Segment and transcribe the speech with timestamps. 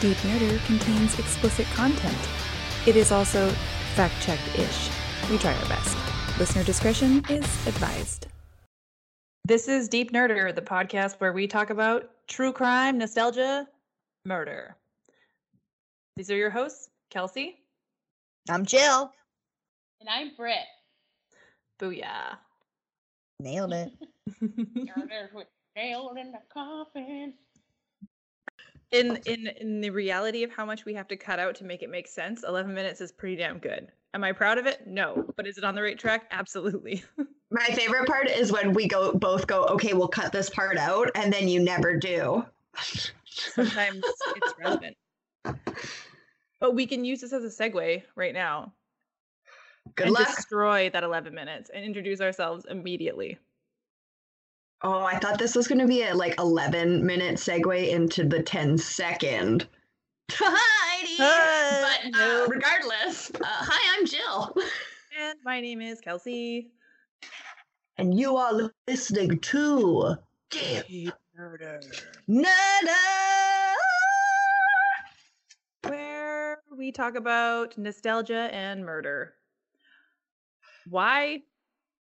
[0.00, 2.16] Deep Nerder contains explicit content.
[2.86, 3.50] It is also
[3.94, 4.88] fact checked ish.
[5.28, 5.94] We try our best.
[6.38, 8.28] Listener discretion is advised.
[9.44, 13.68] This is Deep Nerder, the podcast where we talk about true crime, nostalgia,
[14.24, 14.74] murder.
[16.16, 17.58] These are your hosts, Kelsey.
[18.48, 19.12] I'm Jill.
[20.00, 20.56] And I'm Britt.
[21.78, 22.38] Booyah.
[23.38, 23.92] Nailed it.
[25.76, 27.34] Nailed in the coffin.
[28.92, 31.82] In in in the reality of how much we have to cut out to make
[31.82, 33.88] it make sense, 11 minutes is pretty damn good.
[34.12, 34.86] Am I proud of it?
[34.86, 35.32] No.
[35.36, 36.26] But is it on the right track?
[36.32, 37.04] Absolutely.
[37.52, 41.10] My favorite part is when we go both go, okay, we'll cut this part out,
[41.14, 42.44] and then you never do.
[43.24, 44.02] Sometimes
[44.36, 44.96] it's relevant.
[46.60, 48.72] But we can use this as a segue right now
[49.96, 50.26] Good and luck.
[50.26, 53.38] destroy that 11 minutes and introduce ourselves immediately.
[54.82, 58.42] Oh, I thought this was going to be a like 11 minute segue into the
[58.42, 59.66] 10 second.
[60.30, 61.16] Heidi!
[61.18, 62.00] Hi.
[62.12, 64.56] but uh, regardless, uh, hi, I'm Jill.
[65.20, 66.70] And my name is Kelsey.
[67.98, 70.14] And you are listening to
[70.50, 71.82] Deep Nerder.
[72.28, 73.74] Nerder!
[75.88, 79.34] where we talk about nostalgia and murder.
[80.88, 81.42] Why?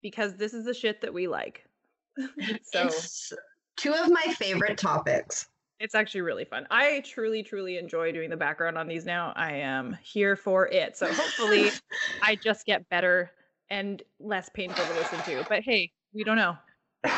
[0.01, 1.69] Because this is the shit that we like.
[2.63, 3.33] so it's,
[3.77, 5.47] two of my favorite topics.
[5.79, 6.67] It's actually really fun.
[6.69, 9.31] I truly, truly enjoy doing the background on these now.
[9.38, 10.97] I am here for it.
[10.97, 11.69] So hopefully
[12.21, 13.31] I just get better
[13.69, 15.45] and less painful to listen to.
[15.47, 16.57] But hey, we don't know.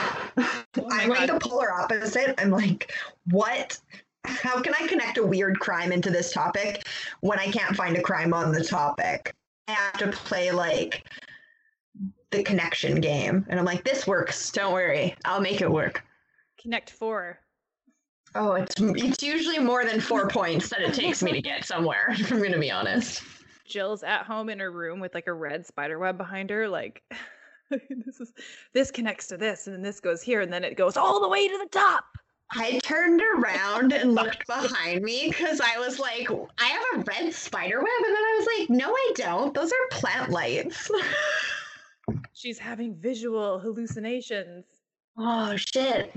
[0.78, 2.39] Oh my I'm like the polar opposite.
[2.39, 2.94] I'm like,
[3.30, 3.78] what?
[4.23, 6.88] How can I connect a weird crime into this topic
[7.20, 9.36] when I can't find a crime on the topic?
[9.67, 11.05] I have to play like
[12.32, 13.46] the connection game.
[13.50, 14.52] And I'm like, this works.
[14.52, 15.16] Don't worry.
[15.26, 16.04] I'll make it work.
[16.60, 17.40] Connect four.
[18.34, 22.08] Oh, it's it's usually more than four points that it takes me to get somewhere,
[22.12, 23.23] if I'm gonna be honest.
[23.66, 26.68] Jill's at home in her room with like a red spider web behind her.
[26.68, 27.04] Like
[27.70, 28.32] this is
[28.73, 31.28] this connects to this, and then this goes here, and then it goes all the
[31.28, 32.05] way to the top.
[32.54, 37.34] I turned around and looked behind me because I was like, I have a red
[37.34, 37.88] spider web.
[38.05, 39.54] And then I was like, no, I don't.
[39.54, 40.92] Those are plant lights.
[42.42, 44.66] She's having visual hallucinations.
[45.16, 46.12] oh, shit.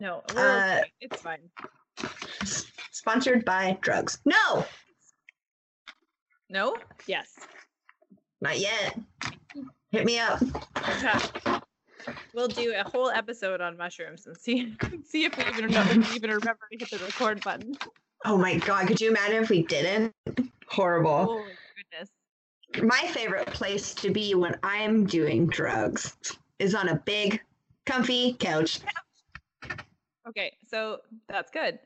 [0.00, 0.92] No, Uh, okay.
[1.02, 1.50] it's fine.
[2.92, 4.18] Sponsored by drugs.
[4.24, 4.64] No,
[6.48, 6.76] No?
[7.06, 7.28] Yes.
[8.40, 8.98] not yet.
[9.90, 10.40] Hit me up.
[12.34, 16.30] we'll do a whole episode on mushrooms and see see if we even remember, even
[16.30, 17.76] remember to hit the record button.
[18.24, 18.86] Oh my God.
[18.86, 20.14] Could you imagine if we didn't?
[20.68, 21.24] Horrible.
[21.26, 21.52] Holy.
[22.82, 26.16] My favorite place to be when I'm doing drugs
[26.58, 27.40] is on a big,
[27.84, 28.80] comfy couch.
[30.28, 30.98] Okay, so
[31.28, 31.78] that's good.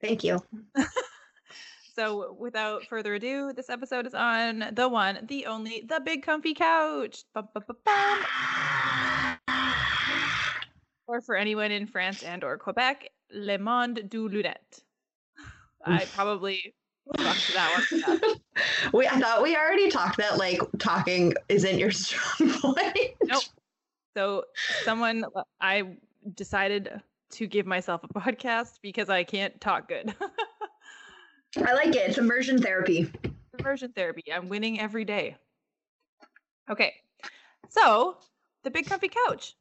[0.00, 0.38] Thank you.
[1.96, 6.52] So, without further ado, this episode is on the one, the only, the big comfy
[6.52, 7.24] couch.
[7.32, 9.38] Bum, bum, bum, bum.
[11.06, 14.82] Or for anyone in France and or Quebec, Le Monde du Lunette.
[15.86, 16.74] I probably
[17.18, 18.20] fucked that one
[18.92, 23.14] we I thought we already talked that like talking isn't your strong point.
[23.24, 23.42] Nope.
[24.16, 24.44] So,
[24.82, 25.82] someone, uh, I
[26.34, 27.02] decided
[27.32, 30.14] to give myself a podcast because I can't talk good.
[31.58, 32.08] I like it.
[32.08, 33.12] It's immersion therapy.
[33.58, 34.24] Immersion therapy.
[34.32, 35.36] I'm winning every day.
[36.70, 36.94] Okay.
[37.68, 38.16] So,
[38.64, 39.54] the big comfy couch.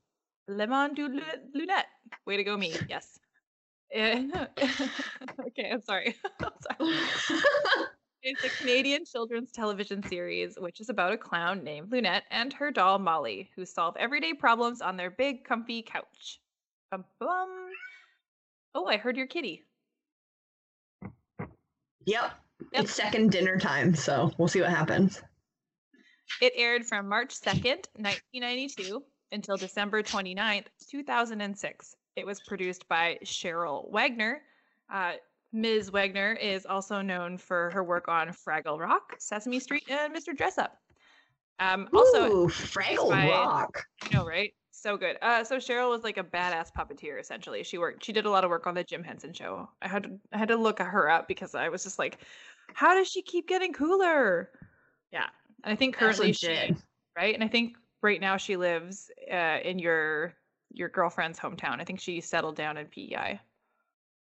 [0.47, 1.09] Le Monde du
[1.53, 1.87] Lunette.
[2.25, 2.73] Way to go, me.
[2.87, 3.19] Yes.
[5.47, 6.15] Okay, I'm sorry.
[6.41, 6.95] I'm sorry.
[8.27, 12.71] It's a Canadian children's television series, which is about a clown named Loonette and her
[12.71, 16.39] doll Molly, who solve everyday problems on their big, comfy couch.
[16.89, 17.49] Bum, bum.
[18.73, 19.61] Oh, I heard your kitty.
[22.07, 22.31] Yep.
[22.71, 25.21] It's second dinner time, so we'll see what happens.
[26.41, 31.95] It aired from March 2nd, 1992 until December 29th, 2006.
[32.15, 34.41] It was produced by Cheryl Wagner.
[34.91, 35.13] Uh,
[35.51, 35.91] Ms.
[35.91, 40.35] Wagner is also known for her work on Fraggle Rock, Sesame Street, and Mr.
[40.35, 40.71] Dressup.
[41.59, 43.85] Um, also, Ooh, Fraggle by- Rock.
[44.03, 44.53] I know, right?
[44.71, 45.17] So good.
[45.21, 47.19] Uh, so Cheryl was like a badass puppeteer.
[47.19, 48.03] Essentially, she worked.
[48.05, 49.69] She did a lot of work on the Jim Henson Show.
[49.81, 52.19] I had to, I had to look her up because I was just like,
[52.73, 54.51] how does she keep getting cooler?
[55.11, 55.27] Yeah,
[55.63, 56.75] and I think currently she,
[57.17, 60.35] right, and I think right now she lives uh, in your
[60.71, 61.79] your girlfriend's hometown.
[61.79, 63.39] I think she settled down in PEI,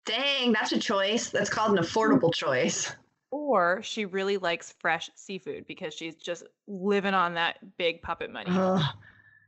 [0.05, 1.29] Dang, that's a choice.
[1.29, 2.93] That's called an affordable choice.
[3.31, 8.51] or she really likes fresh seafood because she's just living on that big puppet money.
[8.51, 8.83] Ugh.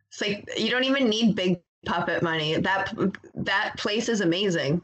[0.10, 2.56] It's like you don't even need big puppet money.
[2.56, 2.94] That
[3.36, 4.82] that place is amazing.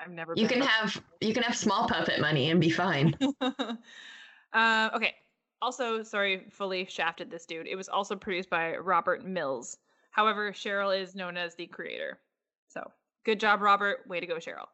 [0.00, 0.34] I've never.
[0.36, 3.16] You can have you can have small puppet money and be fine.
[4.52, 5.14] uh, okay.
[5.60, 7.66] Also, sorry, fully shafted this dude.
[7.66, 9.78] It was also produced by Robert Mills.
[10.10, 12.18] However, Cheryl is known as the creator.
[12.68, 12.90] So,
[13.24, 14.06] good job, Robert.
[14.06, 14.66] Way to go, Cheryl.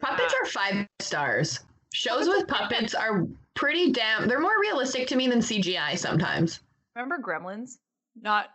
[0.00, 1.60] Puppets Uh, are five stars.
[1.92, 4.28] Shows with puppets are pretty damn.
[4.28, 6.60] They're more realistic to me than CGI sometimes.
[6.94, 7.78] Remember Gremlins?
[8.20, 8.50] Not.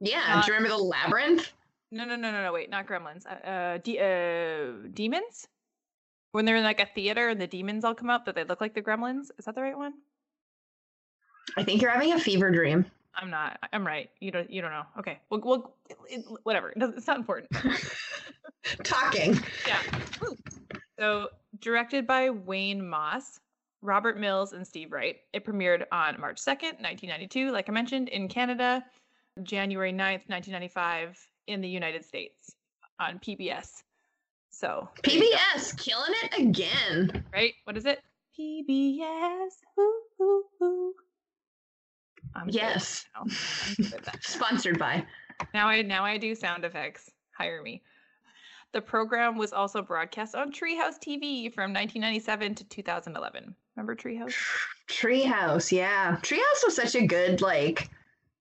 [0.00, 0.22] Yeah.
[0.26, 1.52] Uh, do you remember the labyrinth?
[1.92, 2.52] No, no, no, no, no.
[2.52, 3.26] Wait, not Gremlins.
[3.26, 5.46] Uh, uh, de- uh, demons.
[6.32, 8.60] When they're in like a theater and the demons all come out, but they look
[8.60, 9.30] like the Gremlins.
[9.38, 9.94] Is that the right one?
[11.56, 12.84] I think you're having a fever dream.
[13.16, 13.58] I'm not.
[13.72, 14.10] I'm right.
[14.20, 14.50] You don't.
[14.50, 14.84] You don't know.
[14.98, 15.18] Okay.
[15.30, 15.74] Well, well
[16.08, 16.72] it, whatever.
[16.76, 17.50] It's not important.
[18.84, 19.38] Talking.
[19.66, 19.80] Yeah.
[20.20, 20.36] Woo.
[20.98, 21.28] So,
[21.60, 23.40] directed by Wayne Moss,
[23.82, 25.16] Robert Mills, and Steve Wright.
[25.32, 28.84] It premiered on March 2nd, 1992, like I mentioned, in Canada,
[29.42, 32.54] January 9th, 1995, in the United States
[32.98, 33.82] on PBS.
[34.50, 37.24] So, there you go, PBS killing it again.
[37.32, 37.52] right?
[37.64, 38.00] What is it?
[38.38, 39.50] PBS.
[39.78, 39.95] Ooh.
[42.36, 43.06] I'm Yes.
[43.14, 43.22] now.
[43.22, 44.24] I'm good at that.
[44.24, 45.04] Sponsored by.
[45.54, 47.10] Now I now I do sound effects.
[47.32, 47.82] Hire me.
[48.72, 53.54] The program was also broadcast on Treehouse TV from 1997 to 2011.
[53.74, 54.34] Remember Treehouse?
[54.88, 56.16] Treehouse, yeah.
[56.22, 57.90] Treehouse was such a good, like,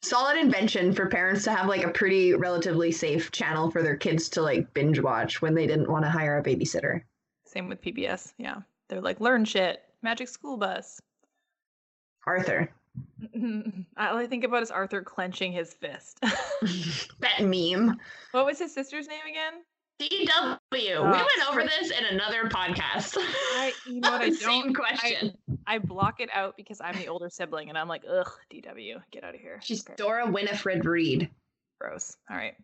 [0.01, 4.29] solid invention for parents to have like a pretty relatively safe channel for their kids
[4.29, 7.01] to like binge watch when they didn't want to hire a babysitter.
[7.45, 8.33] Same with PBS.
[8.37, 8.57] Yeah,
[8.87, 9.81] they're like learn shit.
[10.01, 11.01] Magic School Bus.
[12.27, 12.69] Arthur.
[13.97, 16.19] All I think about is Arthur clenching his fist.
[17.19, 17.97] that meme.
[18.31, 19.61] what was his sister's name again?
[19.99, 20.29] DW.
[20.29, 23.15] Uh, we Oh, went over this in another podcast.
[23.17, 24.73] I, you know what I Same don't.
[24.73, 25.37] question.
[25.67, 29.23] I block it out because I'm the older sibling, and I'm like, ugh, DW, get
[29.23, 29.59] out of here.
[29.63, 29.93] She's Okay.
[29.97, 31.29] Dora Winifred Reed.
[31.79, 32.17] Gross.
[32.29, 32.55] All right.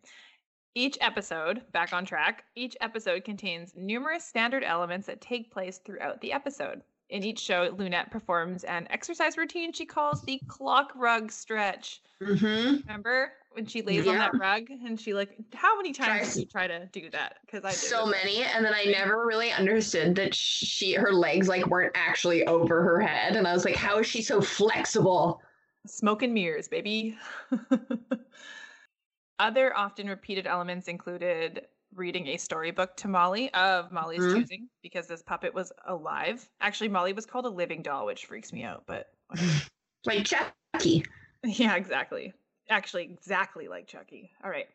[0.75, 6.19] Each episode, back on track, each episode contains numerous standard elements that take place throughout
[6.21, 6.81] the episode.
[7.11, 12.01] In each show, Loonette performs an exercise routine she calls the clock rug stretch.
[12.23, 12.87] Mm-hmm.
[12.87, 16.39] Remember when she lays on that rug and she like how many times Tries- did
[16.39, 17.39] you try to do that?
[17.45, 18.11] Because I did So it.
[18.11, 22.81] many, and then I never really understood that she her legs like weren't actually over
[22.81, 25.41] her head, and I was like, how is she so flexible?
[25.85, 27.17] Smoke and mirrors, baby.
[29.39, 31.65] Other often repeated elements included
[31.95, 34.39] reading a storybook to Molly of Molly's Mhm.
[34.39, 36.47] choosing because this puppet was alive.
[36.61, 39.13] Actually, Molly was called a living doll, which freaks me out, but.
[40.03, 41.05] Like Chucky.
[41.43, 42.33] yeah, exactly.
[42.69, 44.31] Actually, exactly like Chucky.
[44.43, 44.67] All right.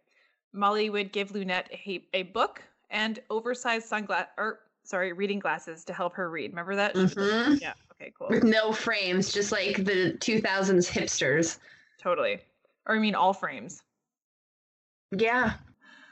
[0.52, 5.92] Molly would give Loonette a, a book and oversized sunglass or sorry, reading glasses to
[5.92, 6.52] help her read.
[6.52, 6.92] Remember that?
[6.94, 7.60] She would, like- Mhm.
[7.60, 7.72] Yeah.
[8.00, 8.28] Okay, cool.
[8.28, 11.58] With no frames, just like the 2000s hipsters.
[12.00, 12.40] Totally.
[12.86, 13.82] Or I mean all frames.
[15.10, 15.54] Yeah,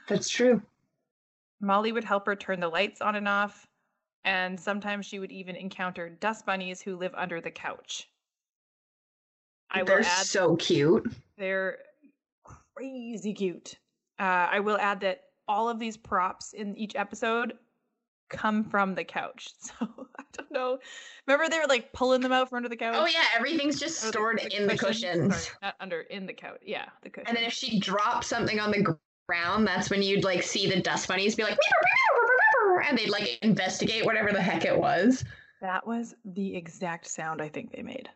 [0.09, 0.61] that's true.
[1.65, 3.67] Molly would help her turn the lights on and off,
[4.23, 8.09] and sometimes she would even encounter dust bunnies who live under the couch.
[9.71, 11.11] I They're will add so cute.
[11.37, 11.79] they're
[12.75, 13.75] crazy cute.
[14.19, 17.53] Uh, I will add that all of these props in each episode
[18.29, 19.49] come from the couch.
[19.79, 20.79] So I don't know.
[21.27, 22.95] Remember they were like pulling them out from under the couch?
[22.97, 25.35] Oh yeah, everything's just Or the- stored in the cushions.
[25.35, 26.59] Sorry, not under in the couch.
[26.65, 27.27] Yeah, the cushion.
[27.27, 30.79] And then if she dropped something on the ground, that's when you'd like see the
[30.81, 31.57] dust bunnies be like,
[32.87, 35.23] and they'd like investigate whatever the heck it was.
[35.61, 38.09] that was the exact sound I think they made.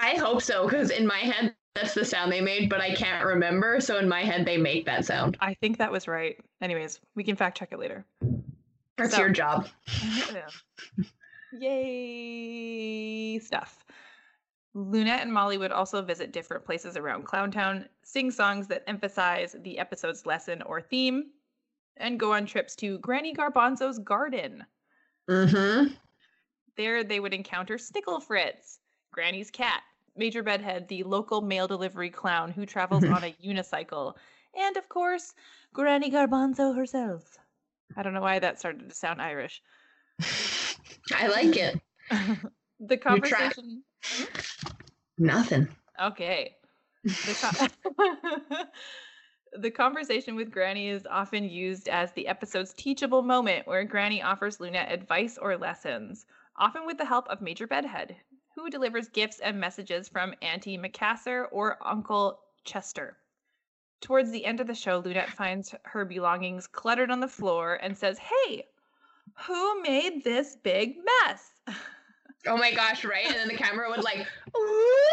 [0.00, 3.24] I hope so, because in my head that's the sound they made, but I can't
[3.24, 3.80] remember.
[3.80, 5.36] So in my head they make that sound.
[5.40, 6.36] I think that was right.
[6.60, 8.04] Anyways, we can fact check it later.
[8.98, 9.68] That's So- your job.
[12.02, 13.84] Yay stuff.
[14.74, 19.78] Loonette and Molly would also visit different places around Clowntown, sing songs that emphasize the
[19.78, 21.30] episode's lesson or theme,
[21.98, 24.64] and go on trips to Granny Garbanzo's garden.
[25.28, 25.92] Mm-hmm.
[26.76, 28.78] There they would encounter Snickle Fritz,
[29.12, 29.82] Granny's cat,
[30.16, 34.14] Major Bedhead, the local mail delivery clown who travels on a unicycle,
[34.54, 35.34] and of course,
[35.72, 37.38] Granny Garbanzo herself.
[37.96, 39.62] I don't know why that started to sound Irish.
[41.14, 41.80] I like it.
[42.80, 43.82] the conversation.
[45.18, 45.68] Nothing.
[46.00, 46.56] Okay.
[47.04, 48.68] The,
[49.58, 54.58] the conversation with Granny is often used as the episode's teachable moment where Granny offers
[54.58, 58.16] Loonette advice or lessons, often with the help of Major Bedhead,
[58.54, 63.16] who delivers gifts and messages from Auntie Macassar or Uncle Chester.
[64.00, 67.96] Towards the end of the show, Loonette finds her belongings cluttered on the floor and
[67.96, 68.64] says, Hey,
[69.46, 71.52] who made this big mess?
[72.46, 73.26] Oh my gosh, right?
[73.26, 74.64] And then the camera would like, whoop,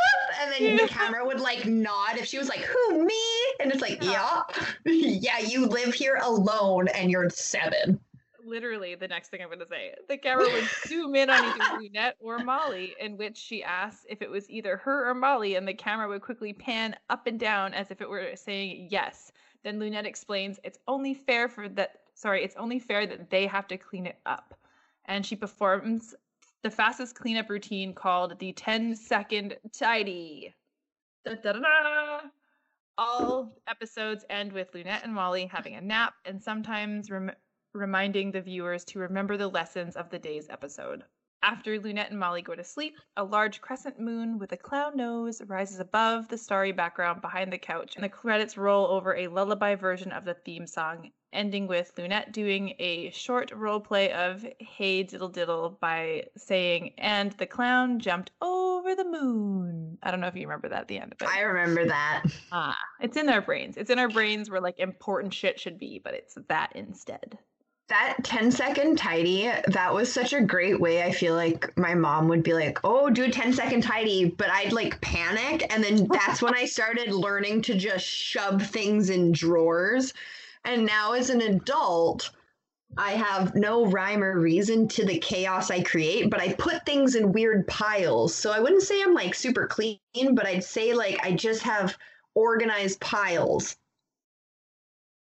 [0.41, 3.21] and then the camera would like nod if she was like, who, me?
[3.59, 4.41] And it's like, yeah,
[4.85, 4.91] Yeah.
[5.39, 7.99] yeah, you live here alone and you're seven.
[8.43, 9.93] literally the next thing I'm going to say.
[10.07, 14.23] The camera would zoom in on either Loonette or Molly, in which she asks if
[14.23, 17.75] it was either her or Molly, and the camera would quickly pan up and down
[17.75, 19.31] as if it were saying yes.
[19.63, 21.99] Then Loonette explains it's only fair for that.
[22.15, 24.57] Sorry, it's only fair that they have to clean it up,
[25.05, 26.15] and she performs
[26.63, 30.53] the fastest cleanup routine called the 10 second tidy.
[31.25, 32.19] Da, da, da, da.
[32.97, 37.31] All episodes end with Loonette and Molly having a nap and sometimes rem-
[37.73, 41.03] reminding the viewers to remember the lessons of the day's episode.
[41.41, 45.41] After Loonette and Molly go to sleep, a large crescent moon with a clown nose
[45.47, 49.75] rises above the starry background behind the couch, and the credits roll over a lullaby
[49.75, 55.03] version of the theme song, ending with Loonette doing a short role play of Hey
[55.03, 59.97] Diddle Diddle by saying, And the clown jumped over the moon.
[60.03, 61.29] I don't know if you remember that at the end of it.
[61.29, 62.25] I remember that.
[62.51, 63.77] Ah, it's in our brains.
[63.77, 67.37] It's in our brains where like important shit should be, but it's that instead.
[67.89, 71.01] That 10 second tidy, that was such a great way.
[71.01, 74.51] I feel like my mom would be like, oh, do a 10 second tidy, but
[74.51, 75.65] I'd like panic.
[75.73, 80.13] And then that's when I started learning to just shove things in drawers.
[80.65, 82.29] And now as an adult,
[82.95, 87.15] I have no rhyme or reason to the chaos I create, but I put things
[87.15, 88.35] in weird piles.
[88.35, 91.97] So I wouldn't say I'm like super clean, but I'd say like I just have
[92.35, 93.77] organized piles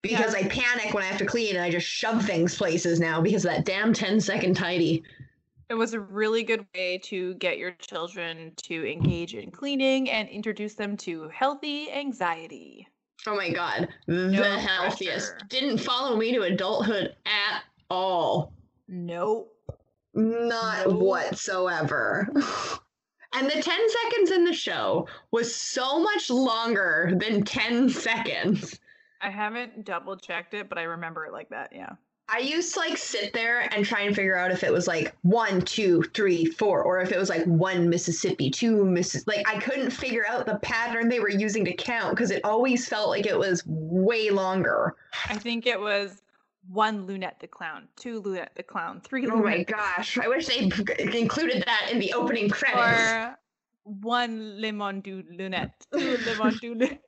[0.02, 3.22] because I panic when I have to clean and I just shove things places now
[3.22, 5.04] because of that damn 10 second tidy.
[5.70, 10.28] It was a really good way to get your children to engage in cleaning and
[10.28, 12.88] introduce them to healthy anxiety.
[13.28, 15.32] Oh my god, the No healthiest.
[15.32, 15.46] pressure.
[15.50, 18.52] Didn't follow me to adulthood at all.
[18.88, 19.56] Nope.
[20.14, 20.94] Not No.
[20.96, 22.28] whatsoever.
[23.34, 28.78] and the 10 seconds in the show was so much longer than 10 seconds.
[29.22, 31.72] I haven't double checked it, but I remember it like that.
[31.74, 31.94] Yeah.
[32.34, 35.14] I used to like sit there and try and figure out if it was like
[35.24, 39.28] one, two, three, four, or if it was like one Mississippi, two Missis.
[39.28, 42.88] Like I couldn't figure out the pattern they were using to count because it always
[42.88, 44.96] felt like it was way longer.
[45.28, 46.22] I think it was
[46.70, 50.18] one Loonette the clown, two Loonette the clown, three Oh my Loonette gosh!
[50.18, 53.12] I wish they included that in the opening credits.
[53.12, 53.38] or
[53.84, 57.02] one Lemon du Lunette, two Lemon du Lunette.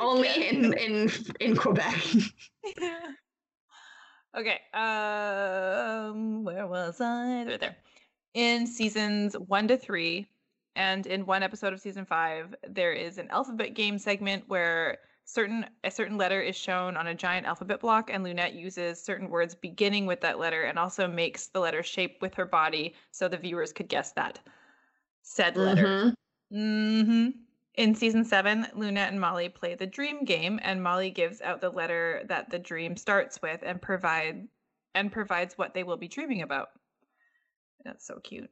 [0.00, 2.02] Only in in in Quebec.
[4.36, 4.60] okay.
[4.74, 7.44] Um, where was I?
[7.44, 7.76] Right there.
[8.34, 10.26] In seasons one to three,
[10.74, 15.66] and in one episode of season five, there is an alphabet game segment where certain
[15.84, 19.54] a certain letter is shown on a giant alphabet block, and Loonette uses certain words
[19.54, 23.36] beginning with that letter, and also makes the letter shape with her body, so the
[23.36, 24.40] viewers could guess that
[25.22, 25.86] said letter.
[25.86, 26.14] Mhm.
[26.50, 27.28] hmm
[27.74, 31.70] In season seven, Luna and Molly play the dream game, and Molly gives out the
[31.70, 34.46] letter that the dream starts with and provide
[34.94, 36.68] and provides what they will be dreaming about.
[37.84, 38.50] That's so cute.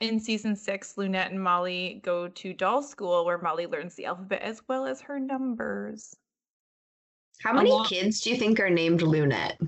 [0.00, 4.42] In season six, Loonette and Molly go to doll school where Molly learns the alphabet
[4.42, 6.16] as well as her numbers.
[7.42, 7.88] How many lot.
[7.88, 9.58] kids do you think are named Loonette?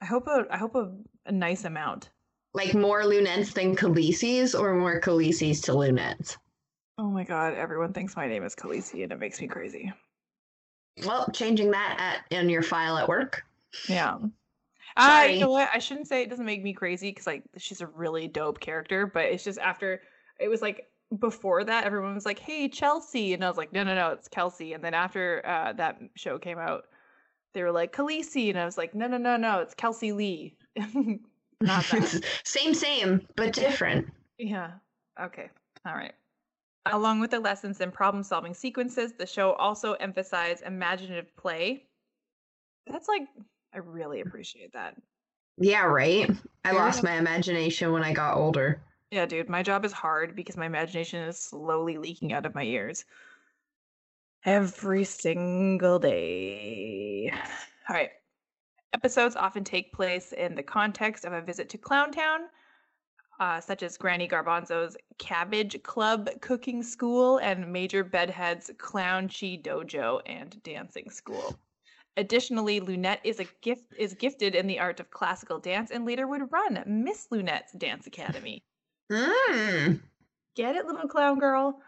[0.00, 0.92] I hope a I hope a,
[1.26, 2.10] a nice amount.
[2.52, 6.36] Like more Loonettes than Khaleesi's, or more Khaleesi's to Loonettes?
[7.00, 9.90] Oh my god, everyone thinks my name is Khaleesi and it makes me crazy.
[11.06, 13.42] Well, changing that at in your file at work.
[13.88, 14.18] Yeah.
[14.98, 15.70] I you know what?
[15.72, 19.06] I shouldn't say it doesn't make me crazy because like she's a really dope character,
[19.06, 20.02] but it's just after
[20.38, 20.88] it was like
[21.18, 24.28] before that everyone was like, "Hey, Chelsea," and I was like, "No, no, no, it's
[24.28, 26.84] Kelsey." And then after uh, that show came out,
[27.54, 30.54] they were like Khaleesi, and I was like, "No, no, no, no, it's Kelsey Lee."
[31.62, 32.22] Not that.
[32.44, 34.12] same, same, but different.
[34.36, 34.72] Yeah.
[35.18, 35.48] Okay.
[35.86, 36.12] All right.
[36.86, 41.86] Along with the lessons and problem solving sequences, the show also emphasized imaginative play.
[42.86, 43.22] That's like,
[43.74, 44.96] I really appreciate that.
[45.58, 46.30] Yeah, right.
[46.64, 48.82] I lost my imagination when I got older.
[49.10, 52.62] Yeah, dude, my job is hard because my imagination is slowly leaking out of my
[52.62, 53.04] ears
[54.44, 57.30] every single day.
[57.88, 58.10] All right.
[58.92, 62.48] Episodes often take place in the context of a visit to Clowntown,
[63.40, 70.20] uh, such as Granny Garbanzo's Cabbage Club cooking school and Major Bedhead's Clown Chi Dojo
[70.26, 71.58] and dancing school.
[72.18, 76.26] Additionally, Loonette is a gift is gifted in the art of classical dance and later
[76.26, 78.62] would run Miss Loonette's Dance Academy.
[79.10, 80.00] Mm.
[80.54, 81.80] Get it, little clown girl.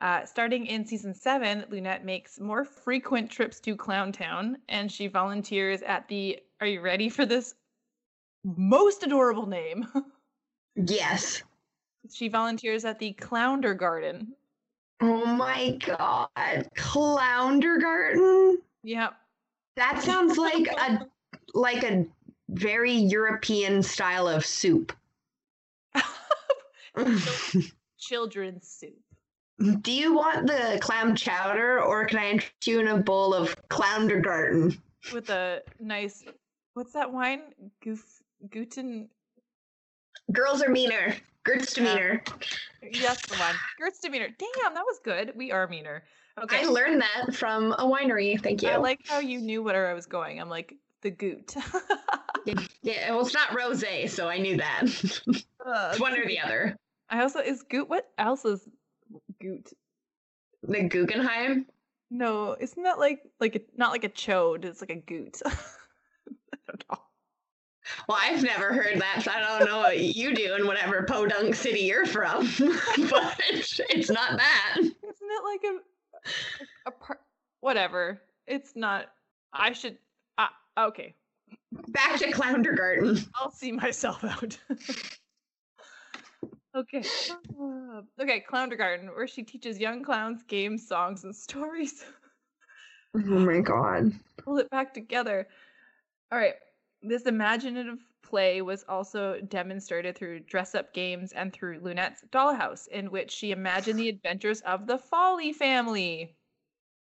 [0.00, 5.82] Uh, starting in season seven, Loonette makes more frequent trips to Clowntown, and she volunteers
[5.82, 6.40] at the.
[6.60, 7.54] Are you ready for this?
[8.44, 9.86] Most adorable name.
[10.86, 11.42] Yes.
[12.12, 14.34] she volunteers at the Clownder Garden.
[15.00, 16.28] Oh my god.
[16.76, 18.56] Clowndergarten?
[18.84, 19.14] Yep.
[19.76, 21.06] That sounds like a
[21.54, 22.06] like a
[22.48, 24.92] very European style of soup.
[27.98, 28.98] Children's soup.
[29.80, 33.56] Do you want the clam chowder or can I interest you in a bowl of
[33.68, 34.78] Clowndergarten?
[35.12, 36.24] with a nice
[36.74, 37.42] what's that wine?
[37.82, 38.04] Goof
[38.50, 39.08] Guten
[40.32, 41.14] Girls are meaner.
[41.44, 42.22] Gert's demeanor.
[42.82, 43.54] Yes, the one.
[43.78, 44.28] Gert's demeanor.
[44.38, 45.32] Damn, that was good.
[45.34, 46.04] We are meaner.
[46.42, 46.64] Okay.
[46.64, 48.40] I learned that from a winery.
[48.40, 48.68] Thank you.
[48.68, 50.40] I like how you knew where I was going.
[50.40, 51.54] I'm like the goot.
[52.44, 54.82] yeah, yeah, well, it's not rosé, so I knew that.
[55.66, 56.76] Uh, it's one or the other.
[57.10, 57.88] I also is goot.
[57.88, 58.68] What else is
[59.40, 59.72] goot?
[60.62, 61.66] The Guggenheim.
[62.10, 64.64] No, isn't that like like a, not like a chode?
[64.64, 65.40] It's like a goot.
[65.46, 66.98] I don't know.
[68.08, 71.54] Well, I've never heard that, so I don't know what you do in whatever podunk
[71.54, 72.48] city you're from,
[73.10, 74.76] but it's not that.
[74.78, 76.28] Isn't it like a
[76.86, 77.20] a, par-
[77.60, 78.20] whatever?
[78.46, 79.06] It's not.
[79.52, 79.98] I should.
[80.36, 81.14] Uh, okay,
[81.88, 83.28] Back to Clowndergarten.
[83.34, 84.58] I'll see myself out.
[86.76, 87.02] okay.
[87.60, 92.04] Uh, okay, Clowndergarten, where she teaches young clowns games, songs, and stories.
[93.14, 94.12] Oh my god.
[94.38, 95.48] Pull it back together.
[96.30, 96.54] All right.
[97.02, 103.10] This imaginative play was also demonstrated through dress up games and through Loonette's Dollhouse, in
[103.10, 106.34] which she imagined the adventures of the Folly family.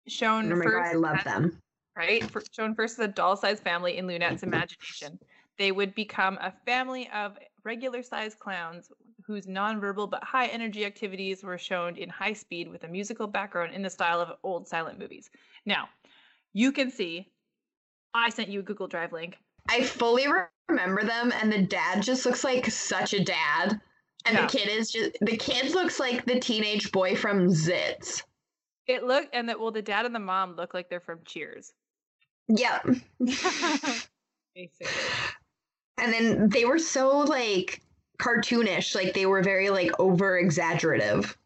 [0.09, 1.59] Shown Oh first god, I love as- them.
[1.97, 2.23] right?
[2.31, 5.19] For, shown first as a doll sized family in Loonette's imagination.
[5.59, 8.91] They would become a family of regular sized clowns
[9.27, 13.75] whose nonverbal but high energy activities were shown in high speed with a musical background
[13.75, 15.31] in the style of old silent movies.
[15.65, 15.89] Now,
[16.53, 17.27] you can see,
[18.15, 19.39] I sent you a Google Drive link.
[19.69, 23.81] I fully re- remember them, and the dad just looks like such a dad.
[24.25, 24.47] And Yeah.
[24.47, 28.23] the kid is just, the kid looks like the teenage boy from Zits.
[28.87, 31.73] It looked, and that, well, the dad and the mom look like they're from Cheers.
[32.49, 32.87] Yep.
[34.55, 34.87] Basically.
[35.99, 37.83] And then they were so like
[38.19, 41.37] cartoonish, like they were very like over exaggerative.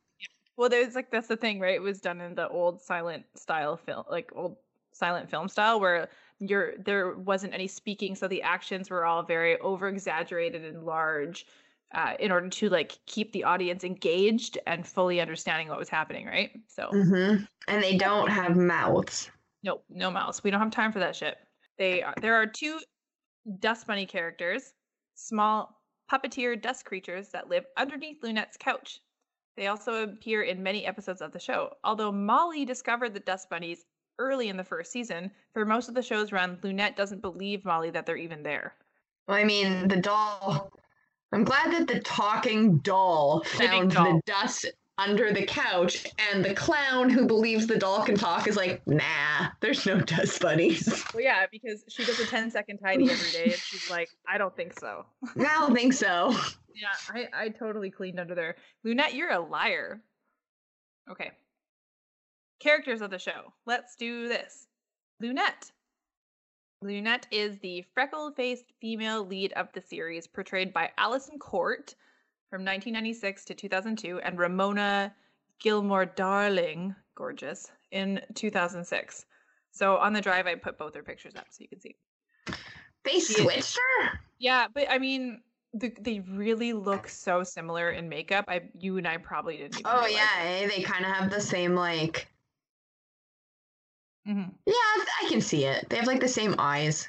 [0.57, 1.75] Well, there's like that's the thing, right?
[1.75, 4.57] It was done in the old silent style film, like old
[4.93, 6.09] silent film style, where
[6.41, 11.47] you're there wasn't any speaking, so the actions were all very over exaggerated and large,
[11.95, 16.27] uh, in order to like keep the audience engaged and fully understanding what was happening,
[16.27, 16.51] right?
[16.67, 17.45] So Mm-hmm.
[17.69, 19.31] And they don't have mouths.
[19.63, 20.43] Nope, no mouths.
[20.43, 21.37] We don't have time for that shit.
[21.79, 22.79] They are, there are two
[23.59, 24.73] dust bunny characters,
[25.15, 29.01] small puppeteer dust creatures that live underneath Loonette's couch.
[29.57, 31.75] They also appear in many episodes of the show.
[31.85, 33.85] Although Molly discovered the dust bunnies
[34.21, 37.91] early in the first season, for most of the show's run, Loonette doesn't believe Molly
[37.91, 38.75] that they're even there.
[39.27, 40.71] Well, I mean, the doll.
[41.33, 44.05] I'm glad that the talking doll found doll.
[44.05, 44.67] the dust
[44.99, 49.49] under the couch, and the clown who believes the doll can talk is like, nah,
[49.61, 51.05] there's no dust bunnies.
[51.15, 54.37] Well, yeah, because she does a 10 second tidy every day, and she's like, I
[54.37, 55.07] don't think so.
[55.39, 56.35] I don't think so.
[56.73, 58.55] Yeah, I, I totally cleaned under there.
[58.87, 60.01] Loonette, you're a liar.
[61.11, 61.33] Okay.
[62.61, 63.53] Characters of the show.
[63.67, 64.69] Let's do this.
[65.23, 65.73] Loonette.
[66.85, 71.95] Loonette is the freckle faced female lead of the series, portrayed by Alyson Court
[72.51, 75.15] from 1996 to 2002, and Ramona
[75.63, 79.27] Gilmour Darling, gorgeous, in 2006.
[79.73, 81.97] So on the drive, I put both their pictures up so you can see.
[83.05, 84.21] They switched her?
[84.39, 85.41] Yeah, but I mean,
[85.75, 88.47] the, they really look so similar in makeup.
[88.49, 89.83] I, you and I probably didn't.
[89.85, 90.67] Oh, yeah, eh?
[90.67, 92.30] they kind of have the same, like.
[94.29, 94.55] Mhm.
[94.67, 95.89] Yeah, I can see it.
[95.89, 97.09] They have, like, the same eyes.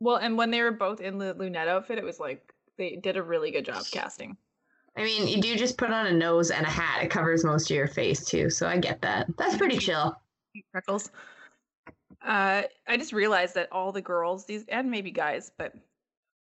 [0.00, 3.16] Well, and when they were both in the Loonette outfit, it was like they did
[3.16, 4.36] a really good job casting.
[4.96, 7.02] I mean, you do just put on a nose and a hat.
[7.02, 9.26] It covers most of your face, too, so I get that.
[9.38, 10.14] That's pretty chill.
[10.70, 11.10] Freckles.
[12.20, 15.74] Uh, I just realized that all the girls, these and maybe guys, but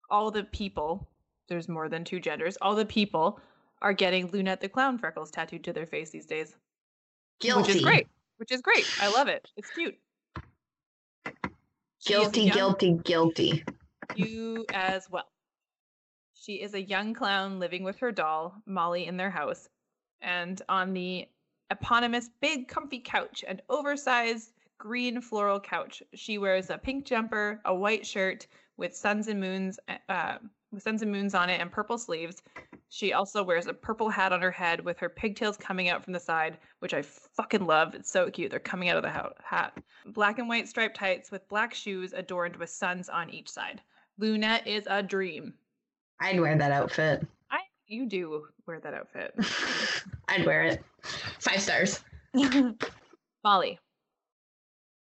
[0.10, 1.08] all the people,
[1.48, 3.40] there's more than two genders, all the people
[3.82, 6.56] are getting Loonette the Clown freckles tattooed to their face these days.
[7.40, 7.62] Guilty.
[7.62, 8.08] Which is great.
[8.42, 8.88] Which is great.
[9.00, 9.52] I love it.
[9.56, 9.96] It's cute.
[12.04, 13.64] Guilty, guilty, guilty.
[14.16, 15.30] You as well.
[16.34, 19.70] She is a young clown living with her doll, Molly, in their house.
[20.22, 21.28] And on the
[21.70, 27.76] eponymous big comfy couch, an oversized green floral couch, she wears a pink jumper, a
[27.76, 30.38] white shirt with suns and moons uh,
[30.72, 32.42] with suns and moons on it and purple sleeves.
[32.94, 36.12] She also wears a purple hat on her head with her pigtails coming out from
[36.12, 37.96] the side, which I fucking love.
[37.96, 38.52] It's so cute.
[38.52, 39.78] They're coming out of the hat.
[40.08, 43.82] Black and white striped tights with black shoes adorned with suns on each side.
[44.20, 45.54] Loonette is a dream.
[46.20, 47.26] I'd wear that outfit.
[47.50, 49.36] I you do wear that outfit.
[50.28, 50.84] I'd wear it.
[51.40, 52.02] Five stars.
[53.46, 53.80] Molly.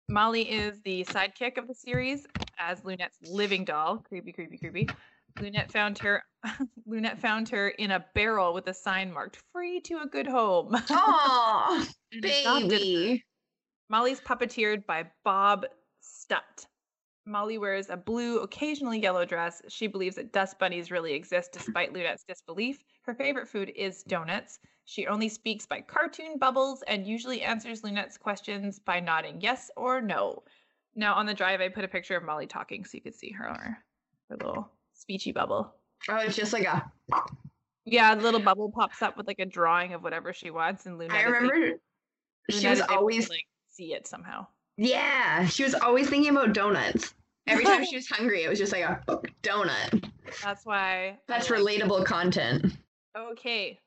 [0.10, 2.28] Molly is the sidekick of the series,
[2.60, 3.97] as Loonette's living doll.
[3.97, 4.88] Creepy, creepy, creepy.
[5.37, 6.23] Loonette found her
[6.87, 10.75] Loonette found her in a barrel with a sign marked free to a good home.
[10.89, 12.21] Oh, her.
[12.21, 13.23] baby.
[13.89, 15.65] Molly's puppeteered by Bob
[16.01, 16.65] Stutt.
[17.25, 19.61] Molly wears a blue, occasionally yellow dress.
[19.67, 22.83] She believes that dust bunnies really exist despite Loonette's disbelief.
[23.03, 24.59] Her favorite food is donuts.
[24.85, 30.01] She only speaks by cartoon bubbles and usually answers Loonette's questions by nodding yes or
[30.01, 30.43] no.
[30.95, 33.31] Now, on the drive, I put a picture of Molly talking so you could see
[33.31, 33.77] her,
[34.29, 35.73] her little speechy bubble.
[36.09, 36.91] Oh, it's just like a.
[37.85, 40.99] Yeah, the little bubble pops up with like a drawing of whatever she wants, and
[40.99, 41.12] Loonette.
[41.12, 41.79] I remember
[42.49, 43.29] she was able to, always.
[43.29, 44.45] like see it somehow.
[44.77, 47.13] Yeah, she was always thinking about donuts.
[47.47, 49.01] Every time she was hungry, it was just like a
[49.43, 50.09] donut.
[50.43, 51.17] That's why.
[51.27, 52.77] That's like relatable content.
[53.17, 53.79] Okay.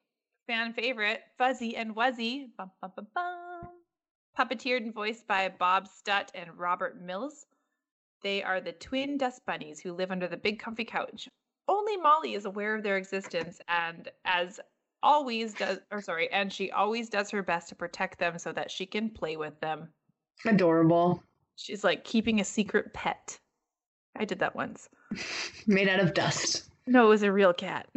[0.46, 2.48] Fan favorite, Fuzzy and Wuzzy.
[2.59, 3.68] Bum, bum, bum, bum.
[4.38, 7.46] Puppeteered and voiced by Bob Stutt and Robert Mills.
[8.23, 11.29] They are the twin dust bunnies who live under the big comfy couch.
[11.69, 14.61] Only Molly is aware of their existence and as
[15.03, 18.71] always does or sorry, and she always does her best to protect them so that
[18.71, 19.89] she can play with them.
[20.45, 21.23] Adorable.
[21.57, 23.39] She's like keeping a secret pet.
[24.17, 24.89] I did that once.
[25.67, 26.69] Made out of dust.
[26.87, 27.89] No, it was a real cat.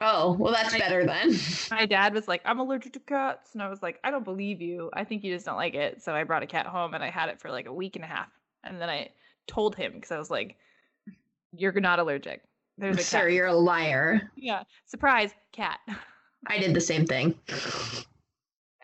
[0.00, 1.34] Oh, well, that's I- better then.
[1.70, 3.50] My dad was like, I'm allergic to cats.
[3.54, 4.90] And I was like, I don't believe you.
[4.92, 6.02] I think you just don't like it.
[6.02, 8.04] So I brought a cat home and I had it for like a week and
[8.04, 8.28] a half.
[8.64, 9.08] And then I
[9.46, 10.56] told him because I was like,
[11.52, 12.42] You're not allergic.
[12.78, 13.06] There's a cat.
[13.06, 14.30] Sir, you're a liar.
[14.36, 14.64] Yeah.
[14.86, 15.80] Surprise, cat.
[16.46, 17.34] I did the same thing.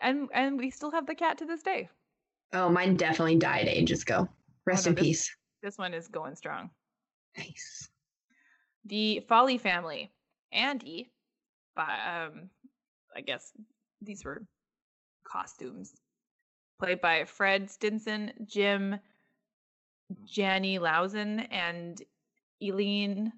[0.01, 1.89] And and we still have the cat to this day.
[2.51, 4.27] Oh, mine definitely died ages ago.
[4.65, 5.35] Rest no, in this- peace.
[5.61, 6.69] This one is going strong.
[7.37, 7.89] Nice.
[8.85, 10.11] The Folly family.
[10.51, 11.09] Andy,
[11.75, 12.49] by um,
[13.15, 13.53] I guess
[14.01, 14.43] these were
[15.25, 15.93] costumes,
[16.79, 18.99] played by Fred Stinson, Jim,
[20.27, 22.01] Jani Lauzon, and
[22.63, 23.31] Eileen.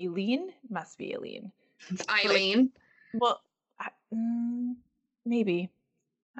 [0.00, 1.52] Eileen must be Eileen.
[1.90, 2.70] It's Eileen.
[3.14, 3.40] Well,
[3.78, 4.74] I, mm,
[5.26, 5.70] maybe,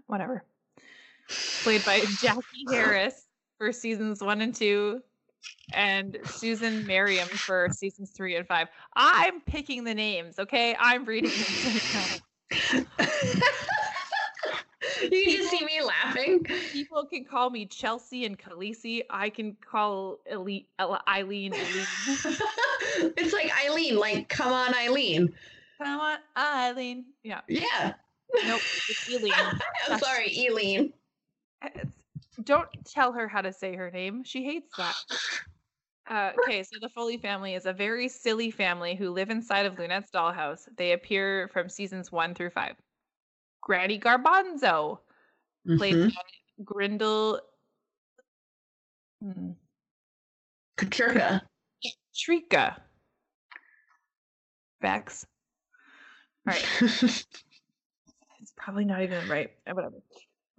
[0.06, 0.44] whatever.
[1.62, 3.26] Played by Jackie Harris
[3.58, 5.02] for seasons one and two,
[5.74, 8.68] and Susan Merriam for seasons three and five.
[8.96, 10.76] I'm picking the names, okay?
[10.78, 13.40] I'm reading them right now.
[15.10, 16.44] you can just see me laughing.
[16.72, 19.02] People can call me Chelsea and Khaleesi.
[19.10, 21.52] I can call Elite, Eileen Eileen.
[23.16, 25.32] it's like Eileen, like, come on, Eileen.
[25.78, 27.06] Come on, Eileen.
[27.22, 27.40] Yeah.
[27.48, 27.94] Yeah.
[28.46, 28.60] Nope.
[28.88, 29.32] It's Eileen.
[29.88, 30.92] I'm sorry, Eileen.
[31.64, 31.86] It's-
[32.44, 34.24] don't tell her how to say her name.
[34.24, 34.94] She hates that.
[36.08, 39.74] Uh, okay, so the Foley family is a very silly family who live inside of
[39.76, 40.66] Loonette's dollhouse.
[40.76, 42.74] They appear from seasons one through five.
[43.62, 44.98] Granny Garbanzo,
[45.78, 46.14] played Mhm.
[46.14, 46.22] by
[46.64, 47.40] Grindel
[49.22, 49.52] hmm,
[50.76, 51.42] Katrika.
[54.82, 55.24] Vex.
[56.46, 56.66] All right.
[58.40, 59.50] It's probably not even right.
[59.66, 60.02] uh, Whatever.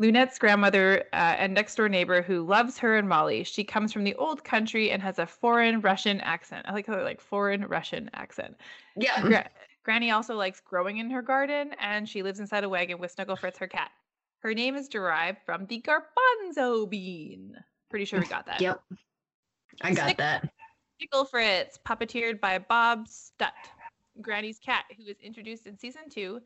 [0.02, 3.44] Loonette's grandmother uh, and next door neighbor who loves her and Molly.
[3.44, 6.66] She comes from the old country and has a foreign Russian accent.
[6.68, 8.56] I like how they're like foreign Russian accent.
[8.96, 9.22] yeah.
[9.22, 9.50] Gra-
[9.84, 13.36] Granny also likes growing in her garden and she lives inside a wagon with Snuggle
[13.36, 13.92] Fritz, her cat.
[14.40, 17.56] Her name is derived from the garbanzo bean.
[17.90, 18.60] Pretty sure we got that.
[18.62, 18.82] Yep.
[19.82, 20.50] I got Snick- that.
[21.00, 23.54] Pickle Fritz, puppeteered by Bob Stutt.
[24.22, 26.40] Granny's cat, who was introduced in season two.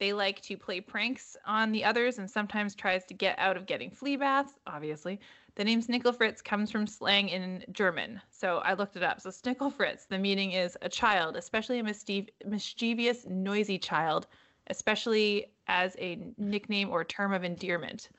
[0.00, 3.66] They like to play pranks on the others and sometimes tries to get out of
[3.66, 5.20] getting flea baths, obviously.
[5.58, 8.20] The name Snickle Fritz comes from slang in German.
[8.30, 9.20] So I looked it up.
[9.20, 14.28] So Snickle Fritz, the meaning is a child, especially a mischiev- mischievous, noisy child,
[14.68, 18.10] especially as a nickname or term of endearment.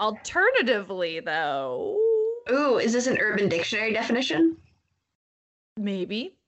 [0.00, 1.98] Alternatively, though,
[2.50, 4.56] Ooh, is this an Urban Dictionary definition?
[5.76, 6.38] maybe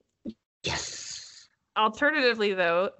[0.63, 1.49] Yes.
[1.77, 2.91] Alternatively, though,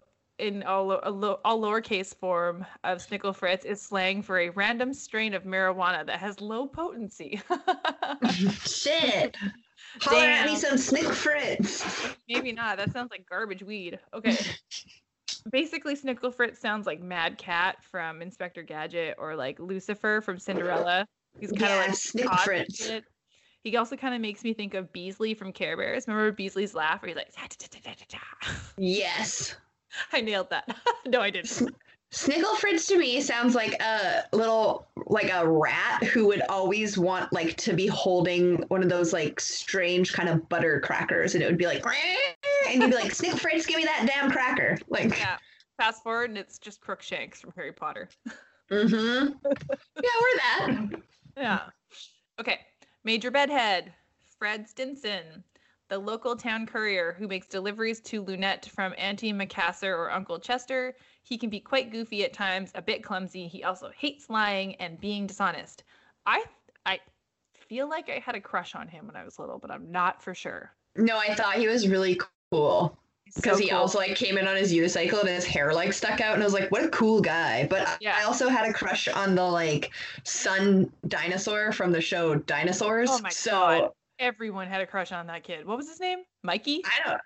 [0.41, 5.35] in all, a all lowercase form of Snickle Fritz is slang for a random strain
[5.35, 7.41] of marijuana that has low potency.
[8.65, 9.37] Shit.
[10.03, 12.15] Holler at me some Snick Fritz.
[12.29, 12.77] Maybe not.
[12.77, 13.99] That sounds like garbage weed.
[14.15, 14.37] Okay.
[15.51, 21.07] Basically, Snickle Fritz sounds like Mad Cat from Inspector Gadget or like Lucifer from Cinderella.
[21.39, 22.91] He's kind of Yeah, like Snick odd and Fritz.
[23.63, 26.07] He also kind of makes me think of Beasley from Care Bears.
[26.09, 27.33] Remember Beasley's laugh where he's like.
[28.79, 29.57] Yes.
[30.13, 30.77] I nailed that.
[31.07, 31.75] no, I didn't.
[32.13, 37.33] Snickle Fritz to me sounds like a little like a rat who would always want
[37.33, 41.47] like to be holding one of those like strange kind of butter crackers and it
[41.47, 41.85] would be like
[42.69, 45.37] and you'd be like Snickle Fritz give me that damn cracker like Yeah.
[45.79, 48.09] Fast forward and it's just Crookshanks from Harry Potter.
[48.73, 49.29] mm-hmm
[50.03, 50.91] yeah we're that
[51.37, 51.61] Yeah.
[52.41, 52.59] Okay.
[53.05, 53.93] Major Bedhead.
[54.39, 55.45] Fred Stinson,
[55.91, 60.95] the local town courier who makes deliveries to Loonette from Auntie Macassar or Uncle Chester.
[61.25, 63.49] He can be quite goofy at times, a bit clumsy.
[63.49, 65.83] He also hates lying and being dishonest.
[66.25, 66.45] I
[66.87, 67.01] I
[67.53, 70.23] feel like I had a crush on him when I was little, but I'm not
[70.23, 70.71] for sure.
[70.97, 72.21] No, I thought he was really
[72.53, 73.79] cool because so he cool.
[73.79, 76.47] also like came in on his unicycle and his hair like stuck out, and I
[76.47, 77.67] was like, what a cool guy.
[77.69, 78.17] But I- Yeah.
[78.17, 79.91] I also had a crush on the like
[80.23, 83.11] sun dinosaur from the show Dinosaurs.
[83.13, 83.91] Oh my so God.
[84.21, 85.67] Everyone had a crush on that kid.
[85.67, 86.21] What was his name?
[86.45, 86.83] Mikey?
[86.85, 87.21] I don't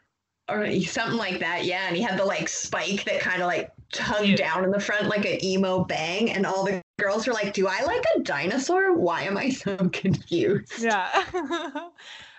[0.49, 1.87] or something like that, yeah.
[1.87, 4.39] And he had the like spike that kind of like tugged Cute.
[4.39, 7.67] down in the front like an emo bang, and all the girls were like, "Do
[7.67, 8.95] I like a dinosaur?
[8.95, 11.09] Why am I so confused?" Yeah.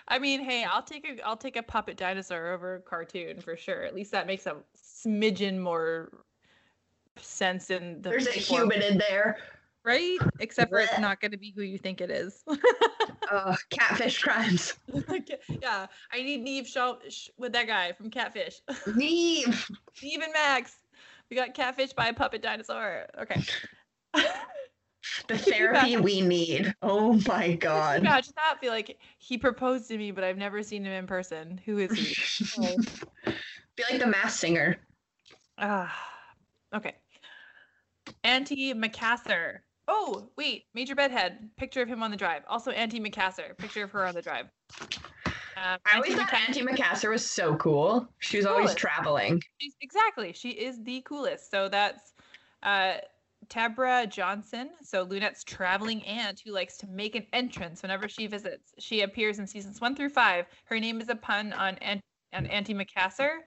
[0.08, 3.56] I mean, hey, I'll take a I'll take a puppet dinosaur over a cartoon for
[3.56, 3.82] sure.
[3.82, 6.10] At least that makes a smidgen more
[7.16, 9.38] sense in the There's a form, human in there.
[9.86, 10.18] Right?
[10.40, 12.44] Except for it's not going to be who you think it is.
[13.30, 14.74] Uh, catfish crimes.
[15.62, 18.60] yeah, I need Neve Shaw sh- with that guy from Catfish.
[18.94, 19.70] Neve.
[20.02, 20.76] Neve and Max.
[21.30, 23.06] We got catfish by a puppet dinosaur.
[23.20, 23.42] Okay.
[25.28, 26.74] The therapy we need.
[26.82, 28.00] Oh my god.
[28.00, 28.60] Imagine that.
[28.60, 31.60] Feel like he proposed to me, but I've never seen him in person.
[31.64, 32.46] Who is he?
[32.60, 33.32] Oh.
[33.76, 34.76] Be like the mass singer.
[35.58, 35.92] Ah,
[36.74, 36.94] okay.
[38.22, 39.62] Auntie Macassar.
[39.88, 40.64] Oh, wait.
[40.74, 41.50] Major Bedhead.
[41.56, 42.42] Picture of him on the drive.
[42.48, 43.56] Also, Auntie Macassar.
[43.56, 44.46] Picture of her on the drive.
[45.56, 48.08] Um, I always Auntie thought Auntie Macassar was so cool.
[48.18, 49.42] She was always traveling.
[49.58, 50.32] She's, exactly.
[50.32, 51.50] She is the coolest.
[51.50, 52.12] So that's
[52.62, 52.94] uh,
[53.48, 54.70] Tabra Johnson.
[54.82, 58.74] So Loonette's traveling aunt who likes to make an entrance whenever she visits.
[58.78, 60.46] She appears in seasons one through five.
[60.64, 62.02] Her name is a pun on, Aunt,
[62.34, 63.38] on Auntie Macassar.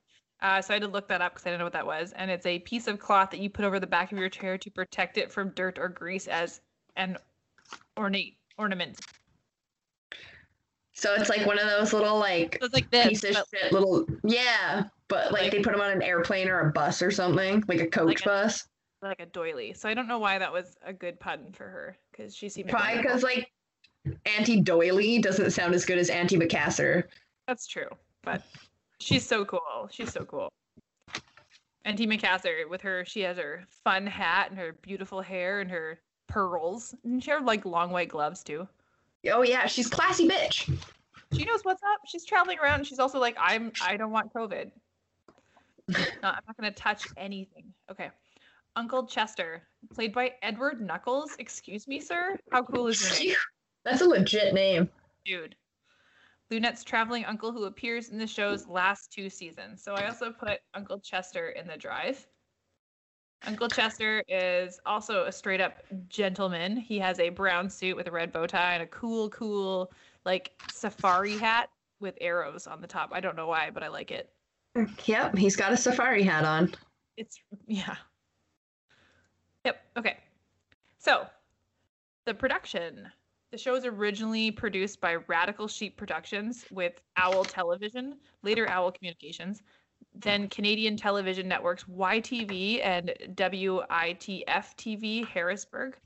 [0.41, 2.13] Uh, so I had to look that up because I didn't know what that was.
[2.13, 4.57] And it's a piece of cloth that you put over the back of your chair
[4.57, 6.61] to protect it from dirt or grease as
[6.95, 7.17] an
[7.97, 8.99] ornate ornament.
[10.93, 13.07] So it's like one of those little like So like this.
[13.07, 16.49] piece of but shit little yeah, but like, Like- they put them on an airplane
[16.49, 18.67] or a bus or something, like a coach a- bus.
[19.01, 19.73] like a doily.
[19.73, 22.69] So I don't know why that was a good pun for her because she seemed
[22.69, 23.49] Probably because like
[24.25, 27.03] anti doily doesn't sound as good as anti Macassar.
[27.47, 27.87] That's true,
[28.23, 28.43] but
[28.99, 29.87] she's so cool.
[29.91, 30.51] She's so cool.
[31.85, 35.71] And Auntie Macassar with her, she has her fun hat and her beautiful hair and
[35.71, 36.93] her pearls.
[37.03, 38.67] And she had like long white gloves too.
[39.31, 40.69] Oh yeah, she's classy bitch.
[41.33, 42.01] She knows what's up.
[42.07, 42.79] She's traveling around.
[42.79, 43.71] And she's also like, I'm.
[43.83, 44.71] I don't want COVID.
[45.89, 45.95] No,
[46.29, 47.63] I'm not gonna touch anything.
[47.89, 48.11] Okay.
[48.75, 51.35] Uncle Chester, played by Edward Knuckles.
[51.39, 52.37] Excuse me, sir.
[52.51, 53.35] How cool is your name?
[53.83, 54.87] That's a legit name.
[55.25, 55.55] dude.
[56.51, 59.83] Loonette's traveling uncle who appears in the show's last two seasons.
[59.83, 62.25] So I also put Uncle Chester in the drive.
[63.45, 65.77] Uncle Chester is also a straight up
[66.09, 66.75] gentleman.
[66.75, 69.91] He has a brown suit with a red bow tie and a cool, cool,
[70.25, 73.11] like safari hat with arrows on the top.
[73.13, 74.29] I don't know why, but I like it.
[75.05, 76.73] Yep, he's got a safari hat on.
[77.15, 77.95] It's, yeah.
[79.65, 79.81] Yep.
[79.97, 80.17] Okay.
[80.97, 81.25] So
[82.25, 83.09] the production.
[83.51, 89.63] The show was originally produced by Radical Sheep Productions with Owl Television, later Owl Communications,
[90.13, 95.97] then Canadian television networks YTV and WITF TV Harrisburg,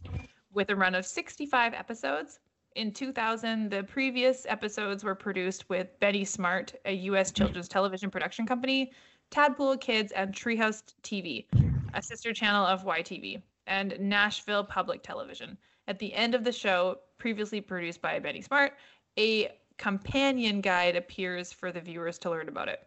[0.54, 2.40] with a run of 65 episodes.
[2.78, 7.34] In 2000, the previous episodes were produced with Betty Smart, a U.S.
[7.34, 8.94] children's television production company,
[9.32, 11.46] Tadpole Kids, and Treehouse TV,
[11.94, 15.58] a sister channel of YTV, and Nashville Public Television.
[15.88, 18.74] At the end of the show, previously produced by Betty Smart,
[19.18, 22.80] a companion guide appears for the viewers to learn about it.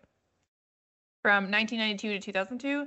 [1.23, 2.87] From 1992 to 2002,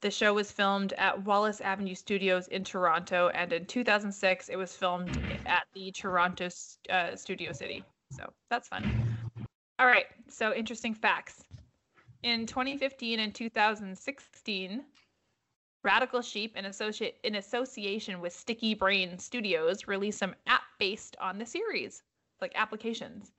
[0.00, 4.76] the show was filmed at Wallace Avenue Studios in Toronto, and in 2006, it was
[4.76, 6.48] filmed at the Toronto
[6.90, 7.82] uh, Studio City.
[8.10, 9.16] So that's fun.
[9.78, 11.44] All right, so interesting facts.
[12.22, 14.84] In 2015 and 2016,
[15.84, 21.38] Radical Sheep, in, associate, in association with Sticky Brain Studios, released some app based on
[21.38, 22.02] the series,
[22.40, 23.32] like applications.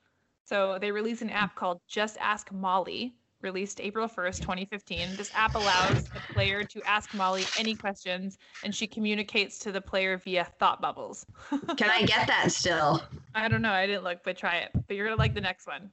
[0.45, 5.15] So they released an app called Just Ask Molly, released April 1st, 2015.
[5.15, 9.81] This app allows the player to ask Molly any questions, and she communicates to the
[9.81, 11.25] player via thought bubbles.
[11.77, 13.01] Can I get that still?
[13.33, 13.71] I don't know.
[13.71, 14.69] I didn't look, but try it.
[14.87, 15.89] But you're gonna like the next one.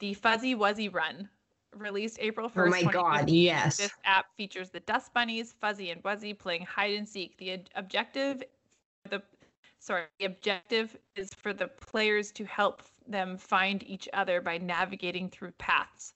[0.00, 1.28] The Fuzzy Wuzzy Run,
[1.76, 2.66] released April 1st.
[2.66, 3.76] Oh my god, yes.
[3.76, 7.36] This app features the Dust Bunnies, Fuzzy and Wuzzy, playing hide and seek.
[7.38, 8.42] The ob- objective,
[9.10, 9.22] the
[9.78, 15.28] sorry, the objective is for the players to help them find each other by navigating
[15.28, 16.14] through paths.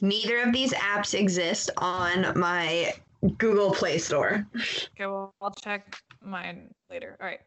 [0.00, 2.92] Neither of these apps exist on my
[3.38, 4.46] Google Play Store.
[4.54, 7.16] Okay, well, I'll check mine later.
[7.20, 7.40] All right.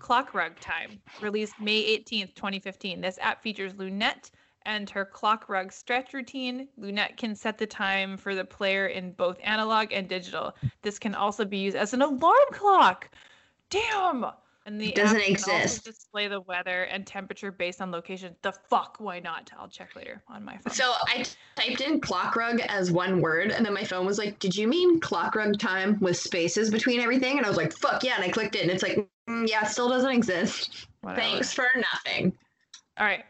[0.00, 3.00] Clock Rug Time, released May 18th, 2015.
[3.00, 4.30] This app features Loonette
[4.66, 6.68] and her clock rug stretch routine.
[6.80, 10.54] Loonette can set the time for the player in both analog and digital.
[10.82, 13.08] This can also be used as an alarm clock.
[13.70, 14.26] Damn.
[14.64, 15.84] And the Doesn't app can also exist.
[15.84, 18.36] display the weather and temperature based on location.
[18.42, 18.96] The fuck?
[19.00, 19.50] Why not?
[19.58, 20.72] I'll check later on my phone.
[20.72, 21.24] So I
[21.56, 24.68] typed in clock rug as one word, and then my phone was like, "Did you
[24.68, 28.22] mean clock rug time with spaces between everything?" And I was like, "Fuck yeah!" And
[28.22, 31.20] I clicked it, and it's like, mm, "Yeah, it still doesn't exist." Whatever.
[31.20, 32.32] Thanks for nothing.
[32.98, 33.24] All right.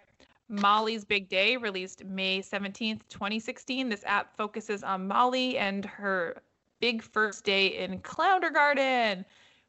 [0.53, 3.89] Molly's Big Day, released May 17th, 2016.
[3.89, 6.43] This app focuses on Molly and her
[6.81, 9.25] big first day in Clowndergarten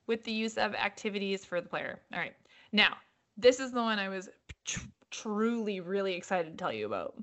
[0.07, 2.01] with the use of activities for the player.
[2.13, 2.33] All right.
[2.73, 2.97] Now,
[3.37, 4.29] this is the one I was
[4.65, 7.15] tr- truly really excited to tell you about.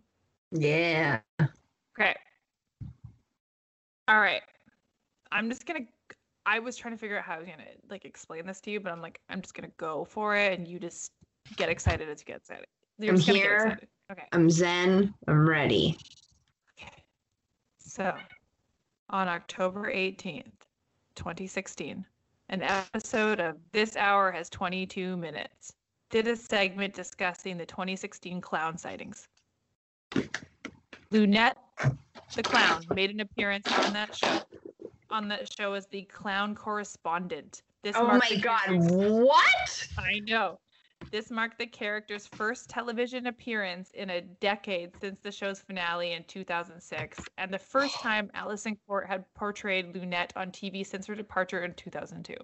[0.52, 1.20] Yeah.
[1.40, 2.16] Okay.
[4.08, 4.42] All right.
[5.32, 5.92] I'm just going to
[6.46, 8.70] I was trying to figure out how I was going to like explain this to
[8.70, 11.12] you, but I'm like I'm just going to go for it and you just
[11.56, 12.66] get excited as you get excited.
[13.00, 13.78] You're I'm just gonna get here.
[14.12, 14.24] Okay.
[14.32, 15.14] I'm zen.
[15.26, 15.96] I'm ready.
[16.78, 17.02] Okay.
[17.78, 18.14] So,
[19.08, 20.52] on October 18th,
[21.14, 22.04] 2016,
[22.50, 25.74] an episode of This Hour Has 22 Minutes
[26.10, 29.28] did a segment discussing the 2016 clown sightings.
[31.10, 31.54] Loonette,
[32.34, 34.40] the clown, made an appearance on that show.
[35.10, 37.62] On that show as the clown correspondent.
[37.82, 38.60] This Oh my god!
[38.68, 39.88] What?
[39.98, 40.58] I know.
[41.10, 46.22] This marked the character's first television appearance in a decade since the show's finale in
[46.24, 51.64] 2006, and the first time Alyson Court had portrayed Loonette on TV since her departure
[51.64, 52.34] in 2002.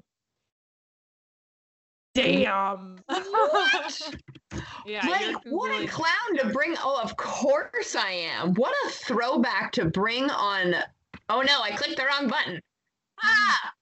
[2.14, 2.98] Damn.
[3.06, 4.14] What?
[4.86, 6.74] yeah, like, what a clown to bring.
[6.82, 8.54] Oh, of course I am.
[8.54, 10.76] What a throwback to bring on.
[11.28, 12.58] Oh no, I clicked the wrong button.
[13.22, 13.74] Ah!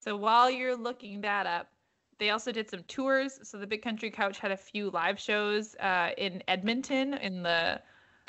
[0.00, 1.68] So while you're looking that up,
[2.20, 3.40] they also did some tours.
[3.42, 7.80] So the Big Country Couch had a few live shows uh, in Edmonton in the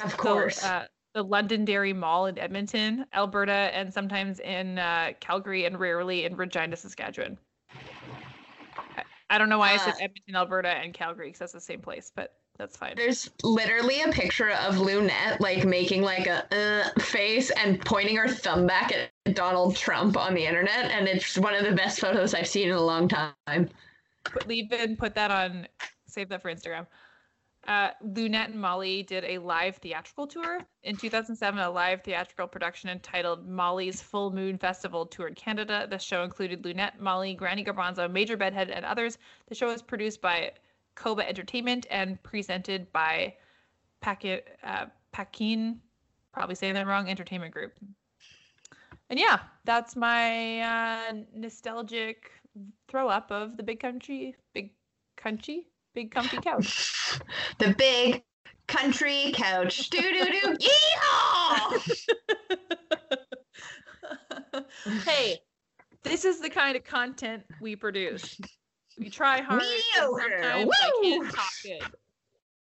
[0.03, 0.63] Of the, course.
[0.63, 6.35] uh, the Londonderry Mall in Edmonton, Alberta, and sometimes in uh, Calgary and rarely in
[6.35, 7.37] Regina, Saskatchewan.
[8.97, 11.61] I, I don't know why I said Uh, Edmonton, Alberta, and Calgary because that's the
[11.61, 12.93] same place, but that's fine.
[12.95, 18.27] There's literally a picture of Loonette like making like a uh, face and pointing her
[18.27, 22.35] thumb back at Donald Trump on the internet, and it's one of the best photos
[22.35, 23.67] I've seen in a long time.
[24.25, 25.67] Put, leave and put that on,
[26.05, 26.85] save that for Instagram.
[27.67, 30.59] Uh, Loonette and Molly did a live theatrical tour.
[30.83, 35.87] In 2007, a live theatrical production entitled Molly's Full Moon Festival toured Canada.
[35.89, 39.17] The show included Loonette, Molly, Granny Garbanzo, Major Bedhead, and others.
[39.47, 40.51] The show was produced by
[40.95, 43.35] Koba Entertainment and presented by
[44.01, 45.79] Paquin, uh, Paquin,
[46.33, 47.73] probably saying that wrong, Entertainment Group.
[49.09, 52.31] And yeah, that's my uh, nostalgic
[52.87, 54.71] throw up of the big country, big
[55.17, 56.93] country, big comfy couch.
[57.59, 58.23] The big
[58.67, 59.89] country couch.
[59.89, 60.57] Doo doo doo.
[60.93, 61.99] Yeehaw!
[65.05, 65.39] hey,
[66.03, 68.39] this is the kind of content we produce.
[68.97, 69.61] We try hard.
[69.61, 70.41] Mediocre.
[70.41, 71.81] Sometimes I can't talk good.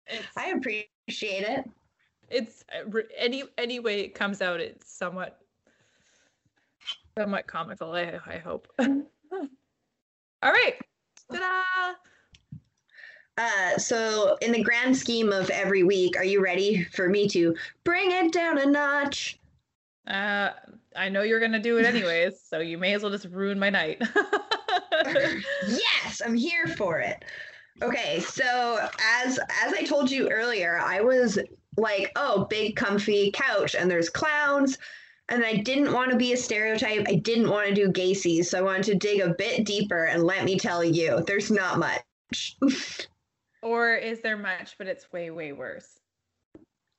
[0.07, 1.64] It's, I appreciate it.
[2.29, 5.40] it's uh, any any way it comes out, it's somewhat
[7.18, 7.92] somewhat comical.
[7.92, 8.68] I I hope.
[8.81, 10.75] All right.
[11.31, 11.94] Ta-da!
[13.38, 17.57] Uh, so, in the grand scheme of every week, are you ready for me to
[17.85, 19.38] bring it down a notch?
[20.07, 20.51] Uh,
[20.94, 23.70] I know you're gonna do it anyways, so you may as well just ruin my
[23.70, 24.03] night.
[25.05, 27.25] yes, I'm here for it.
[27.83, 28.87] Okay, so
[29.23, 31.38] as as I told you earlier, I was
[31.77, 34.79] like, oh, big comfy couch, and there's clowns,
[35.29, 37.07] and I didn't want to be a stereotype.
[37.09, 40.05] I didn't want to do Gacy's, so I wanted to dig a bit deeper.
[40.05, 42.57] And let me tell you, there's not much.
[43.62, 45.99] or is there much, but it's way way worse?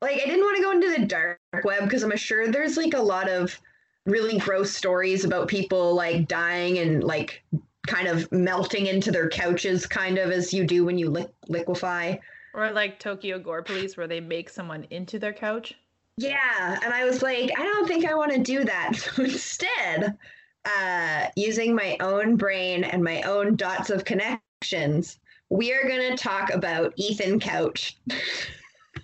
[0.03, 2.93] like I didn't want to go into the dark web because I'm sure there's like
[2.93, 3.57] a lot of
[4.05, 7.41] really gross stories about people like dying and like
[7.87, 12.15] kind of melting into their couches, kind of as you do when you li- liquefy.
[12.53, 15.73] Or like Tokyo Gore Police, where they make someone into their couch.
[16.17, 18.91] Yeah, and I was like, I don't think I want to do that.
[19.15, 20.17] So instead,
[20.65, 25.19] uh, using my own brain and my own dots of connections,
[25.49, 27.97] we are going to talk about Ethan Couch.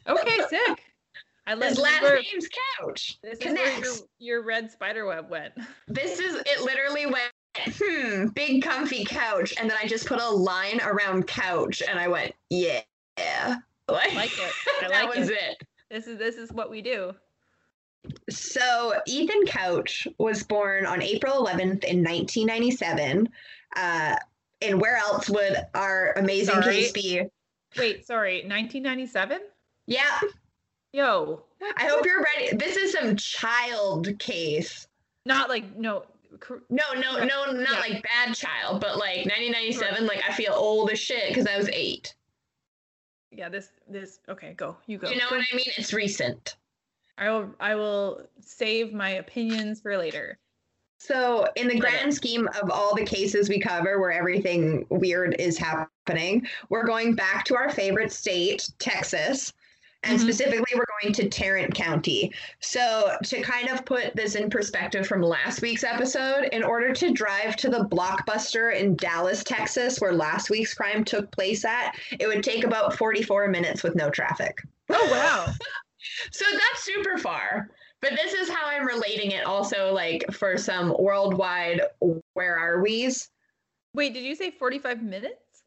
[0.07, 0.81] Okay, sick.
[1.45, 2.47] I let His last where, name's
[2.79, 3.19] Couch.
[3.21, 5.53] this is where your, your red spider web went.
[5.87, 6.61] This is it.
[6.63, 7.31] Literally went.
[7.57, 12.07] Hmm, big comfy couch, and then I just put a line around couch, and I
[12.07, 12.81] went, yeah,
[13.87, 14.53] like, like it.
[14.83, 15.37] I that like was it.
[15.37, 15.67] it.
[15.89, 17.13] This is this is what we do.
[18.29, 23.27] So Ethan Couch was born on April 11th in 1997.
[23.75, 24.15] Uh,
[24.61, 26.75] and where else would our amazing Sorry.
[26.75, 27.21] case be?
[27.77, 29.41] Wait, sorry, 1997?
[29.85, 30.19] Yeah,
[30.91, 31.43] Yo,
[31.77, 32.55] I hope you're ready.
[32.55, 34.87] This is some child case.
[35.25, 36.03] not like no.
[36.39, 37.79] Cr- No, no, no, not Yeah.
[37.79, 40.05] like bad child, but like 1997.
[40.05, 42.15] Like I feel old as shit because I was eight.
[43.31, 44.19] Yeah, this this.
[44.27, 44.75] Okay, go.
[44.87, 45.09] You go.
[45.09, 45.37] You know Go.
[45.37, 45.65] what I mean?
[45.77, 46.55] It's recent.
[47.17, 47.53] I will.
[47.59, 50.39] I will save my opinions for later.
[51.01, 55.57] So, in the grand scheme of all the cases we cover where everything weird is
[55.57, 59.53] happening, we're going back to our favorite state, Texas.
[60.03, 60.23] And Mhm.
[60.23, 62.33] specifically, we're going to Tarrant County.
[62.61, 67.11] So, to kind of put this in perspective from last week's episode, in order to
[67.11, 72.27] drive to the blockbuster in Dallas, Texas, where last week's crime took place at, it
[72.27, 74.61] would take about 44 minutes with no traffic.
[74.89, 75.53] Oh wow.
[76.31, 77.69] So that's super far.
[78.01, 81.81] But this is how I'm relating it also like for some worldwide
[82.33, 83.29] Where are we's?
[83.93, 85.63] Wait, did you say 45 minutes?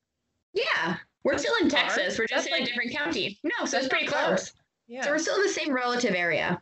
[0.54, 0.96] Yeah.
[1.24, 1.80] We're That's still in far.
[1.80, 2.18] Texas.
[2.18, 3.38] We're just That's in like- a different county.
[3.44, 4.24] No, so it's pretty far.
[4.28, 4.52] close.
[4.88, 5.02] Yeah.
[5.04, 6.60] So we're still in the same relative area.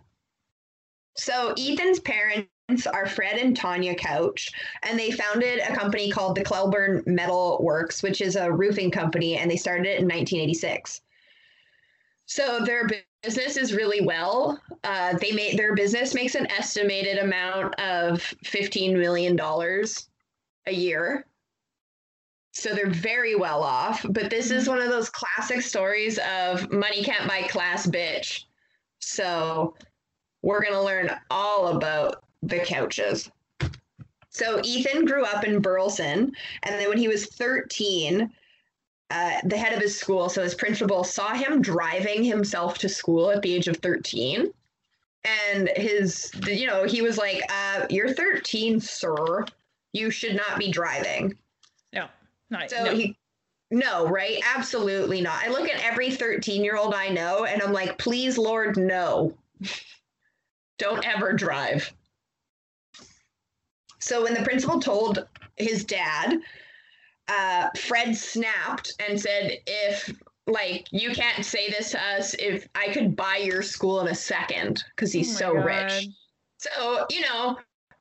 [1.16, 2.48] So Ethan's parents
[2.92, 4.50] are Fred and Tanya Couch,
[4.82, 9.36] and they founded a company called the Cleburne Metal Works, which is a roofing company,
[9.36, 11.00] and they started it in 1986.
[12.26, 12.88] So their
[13.22, 14.60] business is really well.
[14.84, 20.08] Uh, they made their business makes an estimated amount of 15 million dollars
[20.66, 21.26] a year.
[22.52, 24.04] So they're very well off.
[24.08, 28.44] But this is one of those classic stories of money can't buy class, bitch.
[28.98, 29.74] So
[30.42, 33.30] we're going to learn all about the couches.
[34.30, 36.32] So Ethan grew up in Burleson.
[36.62, 38.30] And then when he was 13,
[39.10, 43.30] uh, the head of his school, so his principal, saw him driving himself to school
[43.30, 44.52] at the age of 13.
[45.24, 49.44] And his, you know, he was like, uh, You're 13, sir.
[49.92, 51.36] You should not be driving.
[52.50, 52.94] No, not So no.
[52.94, 53.16] he,
[53.70, 54.42] no, right?
[54.54, 55.42] Absolutely not.
[55.44, 59.36] I look at every 13 year old I know and I'm like, please, Lord, no.
[60.78, 61.92] Don't ever drive.
[63.98, 65.26] So when the principal told
[65.56, 66.40] his dad,
[67.28, 70.10] uh, Fred snapped and said, if
[70.46, 74.14] like you can't say this to us if I could buy your school in a
[74.14, 76.08] second because he's Oh so rich.
[76.58, 77.58] So, you know,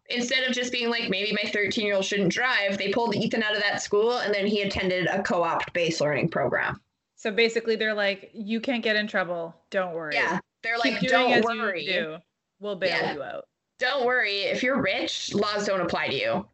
[0.10, 3.44] instead of just being like, maybe my 13 year old shouldn't drive, they pulled Ethan
[3.44, 6.80] out of that school and then he attended a co op based learning program.
[7.16, 9.54] So basically, they're like, you can't get in trouble.
[9.72, 10.16] Don't worry.
[10.16, 10.40] Yeah.
[10.64, 11.86] They're like, doing don't as worry.
[11.86, 12.18] you do.
[12.60, 13.14] We'll bail Yeah.
[13.14, 13.46] you out.
[13.78, 14.40] Don't worry.
[14.44, 16.46] If you're rich, laws don't apply to you.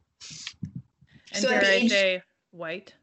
[1.34, 2.94] And So at dare the I age- say, white.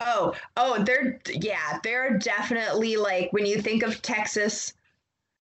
[0.00, 4.72] Oh, oh, they're, yeah, they're definitely like, when you think of Texas,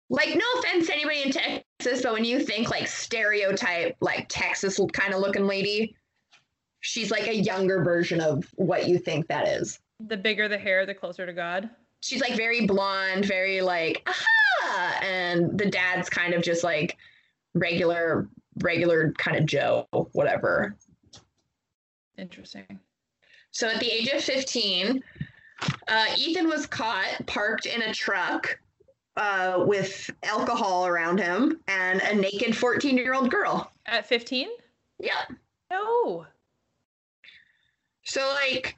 [0.09, 4.79] like, no offense to anybody in Texas, but when you think like stereotype, like Texas
[4.93, 5.95] kind of looking lady,
[6.81, 9.79] she's like a younger version of what you think that is.
[10.07, 11.69] The bigger the hair, the closer to God.
[12.03, 16.97] she's like very blonde, very like aha, and the dad's kind of just like
[17.53, 18.27] regular,
[18.61, 20.75] regular kind of Joe, whatever.
[22.17, 22.79] Interesting.
[23.51, 25.01] So at the age of fifteen,
[25.87, 28.59] uh, Ethan was caught parked in a truck
[29.17, 33.71] uh, with alcohol around him and a naked fourteen-year-old girl.
[33.85, 34.47] At 15?
[34.99, 35.13] Yep.
[35.71, 36.25] No.
[38.03, 38.77] So like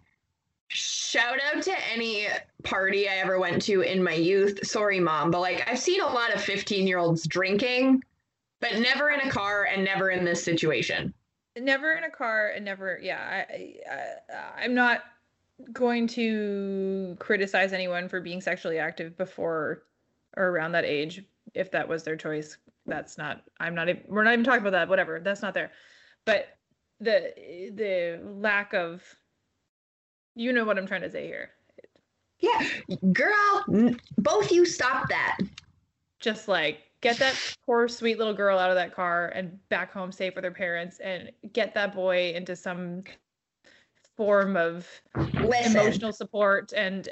[0.67, 2.27] shout out to any
[2.63, 4.65] party I ever went to in my youth.
[4.65, 8.03] Sorry mom, but like I've seen a lot of 15-year-olds drinking,
[8.59, 11.13] but never in a car and never in this situation.
[11.57, 13.45] Never in a car and never, yeah.
[13.49, 15.03] I, I, I'm not
[15.71, 19.83] going to criticize anyone for being sexually active before
[20.37, 21.23] or around that age
[21.53, 22.57] if that was their choice.
[22.85, 25.19] That's not, I'm not, even, we're not even talking about that, whatever.
[25.19, 25.71] That's not there.
[26.25, 26.57] But
[26.99, 27.33] the,
[27.73, 29.03] the lack of,
[30.35, 31.51] you know what I'm trying to say here.
[32.39, 32.67] Yeah,
[33.13, 33.65] girl,
[34.17, 35.37] both you stop that.
[36.19, 40.11] just like get that poor sweet little girl out of that car and back home
[40.11, 43.03] safe with her parents and get that boy into some
[44.17, 47.09] form of Listen, emotional support and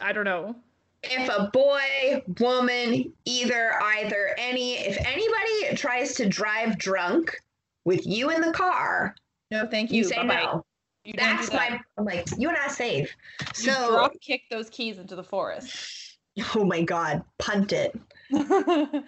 [0.00, 0.56] i don't know
[1.02, 7.36] if a boy, woman, either, either, any, if anybody tries to drive drunk
[7.84, 9.14] with you in the car,
[9.50, 10.34] no thank you, you, say Bye-bye.
[10.34, 10.64] no.
[11.04, 11.70] you That's do that.
[11.72, 11.80] my.
[11.96, 13.14] I'm like, you and I safe.
[13.40, 16.18] you So, drop kick those keys into the forest
[16.54, 17.98] oh my god, punt it.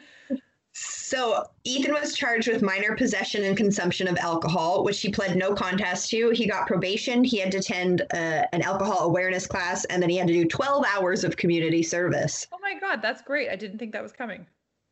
[0.82, 5.54] So Ethan was charged with minor possession and consumption of alcohol, which he pled no
[5.54, 6.30] contest to.
[6.30, 7.24] He got probation.
[7.24, 10.46] He had to attend uh, an alcohol awareness class, and then he had to do
[10.46, 12.46] 12 hours of community service.
[12.52, 14.46] oh my god that's great i didn't think that was coming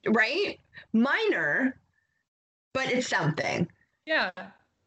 [0.07, 0.59] right?
[0.93, 1.79] Minor,
[2.73, 3.69] but it's something.
[4.07, 4.31] Yeah.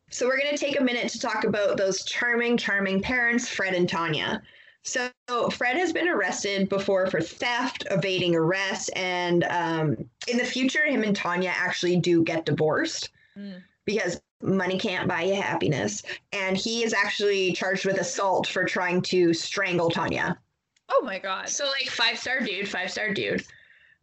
[0.10, 3.74] So we're going to take a minute to talk about those charming, charming parents, Fred
[3.74, 4.42] and Tanya.
[4.84, 5.10] So
[5.52, 11.04] Fred has been arrested before for theft, evading arrest, and um, in the future, him
[11.04, 13.64] and Tanya actually do get divorced Mm.
[13.86, 16.04] because money can't buy you happiness.
[16.34, 20.38] And he is actually charged with assault for trying to strangle Tanya.
[20.90, 21.48] Oh my god.
[21.48, 23.46] So like five star dude, five star dude.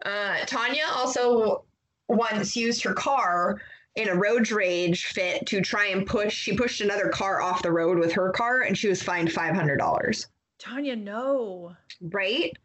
[0.06, 1.64] Uh, Tanya also
[2.08, 3.60] once used her car
[3.96, 6.32] in a road rage fit to try and push.
[6.34, 9.54] She pushed another car off the road with her car, and she was fined five
[9.54, 10.26] hundred dollars.
[10.58, 11.76] Tanya, no.
[12.00, 12.56] Right.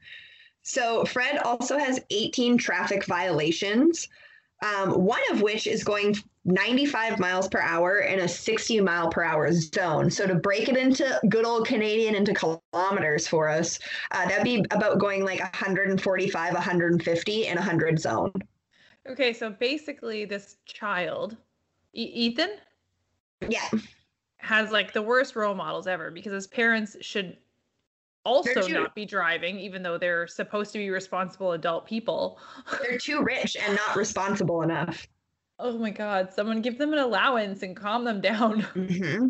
[0.62, 4.08] So Fred also has eighteen traffic violations.
[4.64, 6.16] Um, one of which is going
[6.46, 10.10] 95 miles per hour in a 60 mile per hour zone.
[10.10, 13.78] So to break it into good old Canadian into kilometers for us,
[14.12, 18.32] uh, that'd be about going like 145, 150 in a 100 zone.
[19.10, 21.36] Okay, so basically, this child,
[21.94, 22.52] e- Ethan,
[23.50, 23.68] Yeah.
[24.38, 27.36] has like the worst role models ever because his parents should
[28.26, 32.40] also not be driving, even though they're supposed to be responsible adult people.
[32.82, 35.08] They're too rich and not responsible enough.
[35.60, 38.62] Oh my God, someone give them an allowance and calm them down.
[38.74, 39.28] hmm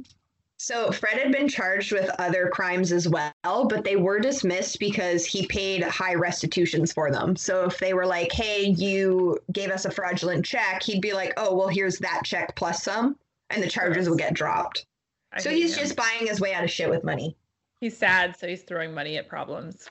[0.57, 5.25] So Fred had been charged with other crimes as well, but they were dismissed because
[5.25, 7.35] he paid high restitutions for them.
[7.35, 11.33] So if they were like, "Hey, you gave us a fraudulent check," he'd be like,
[11.37, 13.17] "Oh, well, here's that check plus some,"
[13.49, 14.85] and the charges would get dropped.
[15.33, 15.83] I so he's him.
[15.83, 17.35] just buying his way out of shit with money.
[17.83, 19.89] He's sad, so he's throwing money at problems.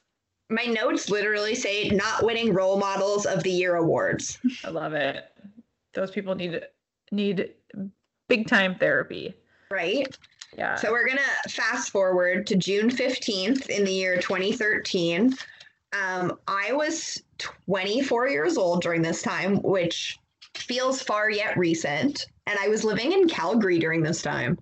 [0.49, 4.39] My notes literally say not winning role models of the year awards.
[4.65, 5.25] I love it.
[5.93, 6.63] Those people need
[7.11, 7.53] need
[8.29, 9.35] big time therapy.
[9.71, 10.17] Right?
[10.57, 10.77] Yeah.
[10.77, 11.21] So we're gonna
[11.51, 15.35] fast forward to June 15th in the year 2013.
[15.93, 20.19] Um, I was 24 years old during this time, which
[20.57, 22.27] feels far yet recent.
[22.47, 24.59] And I was living in Calgary during this time.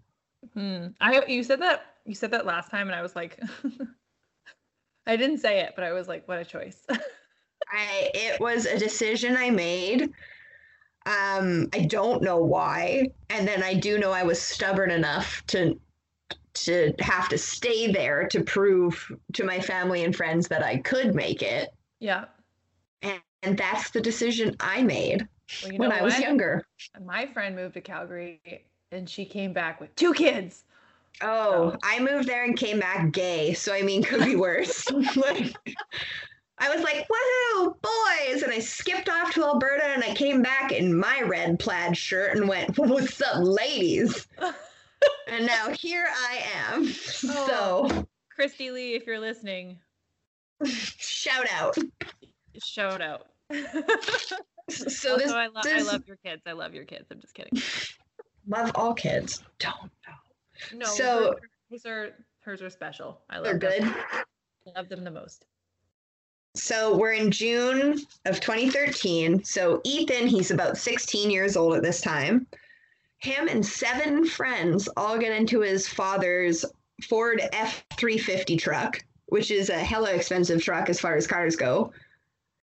[0.54, 0.88] Hmm.
[1.00, 3.38] I you said that you said that last time, and I was like,
[5.06, 6.86] I didn't say it, but I was like, what a choice.
[7.72, 10.12] I it was a decision I made.
[11.06, 13.08] Um, I don't know why.
[13.30, 15.80] And then I do know I was stubborn enough to
[16.54, 21.14] to have to stay there to prove to my family and friends that I could
[21.14, 21.70] make it.
[22.00, 22.26] yeah.
[23.02, 25.28] And, and that's the decision I made
[25.62, 26.18] Well, you when I was what?
[26.18, 26.64] younger.
[27.00, 28.40] My friend moved to Calgary,
[28.92, 30.64] and she came back with two kids.
[31.22, 33.52] Oh, I moved there and came back gay.
[33.54, 34.90] So I mean, could be worse.
[35.16, 35.54] like,
[36.58, 38.42] I was like, woohoo, boys!
[38.42, 42.36] And I skipped off to Alberta and I came back in my red plaid shirt
[42.36, 44.26] and went, what's up, ladies?
[45.28, 46.82] and now here I am.
[46.84, 49.78] Oh, so Christy Lee, if you're listening,
[50.64, 51.76] shout out.
[52.62, 53.26] shout out.
[54.70, 56.42] So also, this, I, lo- I love your kids.
[56.46, 57.06] I love your kids.
[57.10, 57.60] I'm just kidding.
[58.46, 59.42] love all kids.
[59.58, 60.29] Don't know.
[60.74, 61.36] No, So-
[61.70, 63.22] hers, are hers are special.
[63.30, 63.82] I love They're good.
[63.82, 63.94] them.
[64.66, 65.46] I love them the most.
[66.54, 69.44] So we're in June of 2013.
[69.44, 72.46] So Ethan, he's about 16 years old at this time.
[73.18, 76.64] Him and seven friends all get into his father's
[77.08, 81.92] Ford F 350 truck, which is a hella expensive truck as far as cars go.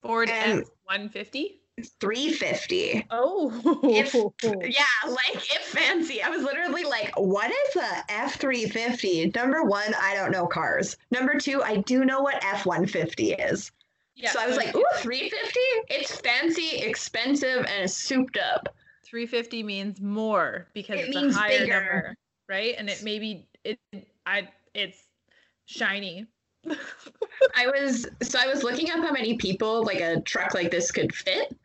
[0.01, 1.59] Ford F 150.
[1.99, 3.07] 350.
[3.11, 3.51] Oh,
[3.83, 4.13] If-
[4.43, 6.21] Yeah, like if fancy.
[6.21, 9.31] I was literally like, what is a F 350?
[9.35, 10.97] Number one, I don't know cars.
[11.11, 13.71] Number two, I do know what F 150 is.
[14.15, 14.31] yeah.
[14.31, 15.59] so I was like, Ooh, 350?
[15.89, 18.75] It's fancy, expensive, and it's souped up.
[19.05, 21.73] 350 means more because It it's means a higher bigger.
[21.73, 22.15] number,
[22.49, 22.75] right?
[22.77, 23.79] And it maybe it
[24.25, 25.03] I it's
[25.65, 26.25] shiny.
[27.55, 30.89] I was so I was looking up how many people like a truck like this
[30.91, 31.55] could fit.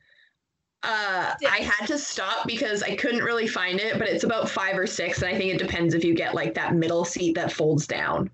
[0.82, 4.78] Uh, I had to stop because I couldn't really find it, but it's about five
[4.78, 7.52] or six, and I think it depends if you get like that middle seat that
[7.52, 8.30] folds down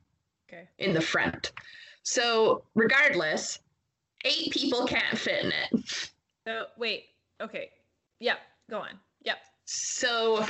[0.49, 0.68] Okay.
[0.78, 1.53] in the front.
[2.03, 3.61] So regardless,
[4.26, 6.11] eight people can't fit in it.
[6.47, 7.05] So wait.
[7.40, 7.70] Okay.
[8.20, 8.38] Yep.
[8.68, 8.99] Go on.
[9.22, 9.38] Yep.
[9.64, 10.45] So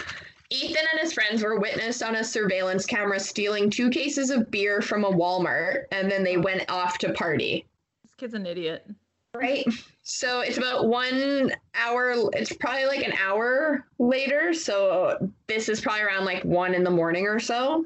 [0.51, 4.83] Ethan and his friends were witnessed on a surveillance camera stealing two cases of beer
[4.83, 7.65] from a Walmart, and then they went off to party.
[8.03, 8.85] This kid's an idiot.
[9.35, 9.67] Right.
[10.03, 12.15] So it's about one hour.
[12.35, 14.55] It's probably like an hour later.
[14.55, 17.85] So this is probably around like one in the morning or so.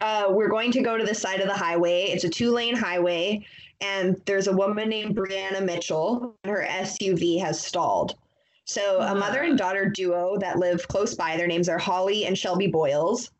[0.00, 2.04] uh, we're going to go to the side of the highway.
[2.04, 3.44] It's a two lane highway,
[3.80, 8.16] and there's a woman named Brianna Mitchell, and her SUV has stalled.
[8.64, 12.38] So, a mother and daughter duo that live close by, their names are Holly and
[12.38, 13.30] Shelby Boyles.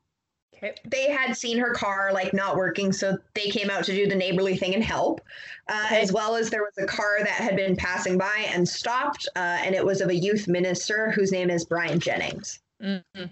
[0.84, 4.14] They had seen her car like not working, so they came out to do the
[4.14, 5.20] neighborly thing and help.
[5.68, 6.00] Uh, Okay.
[6.00, 9.58] As well as there was a car that had been passing by and stopped, uh,
[9.64, 12.58] and it was of a youth minister whose name is Brian Jennings.
[12.82, 13.30] Mhm.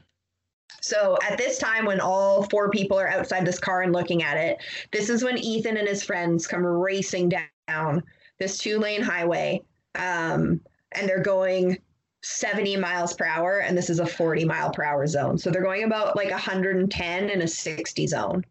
[0.81, 4.37] So at this time, when all four people are outside this car and looking at
[4.37, 4.59] it,
[4.93, 7.33] this is when Ethan and his friends come racing
[7.69, 8.03] down
[8.39, 9.63] this two lane highway.
[9.97, 10.61] Um,
[10.93, 11.79] and they're going
[12.23, 15.39] 70 miles per hour, and this is a 40 mile per hour zone.
[15.39, 18.45] So they're going about like 110 in a 60 zone.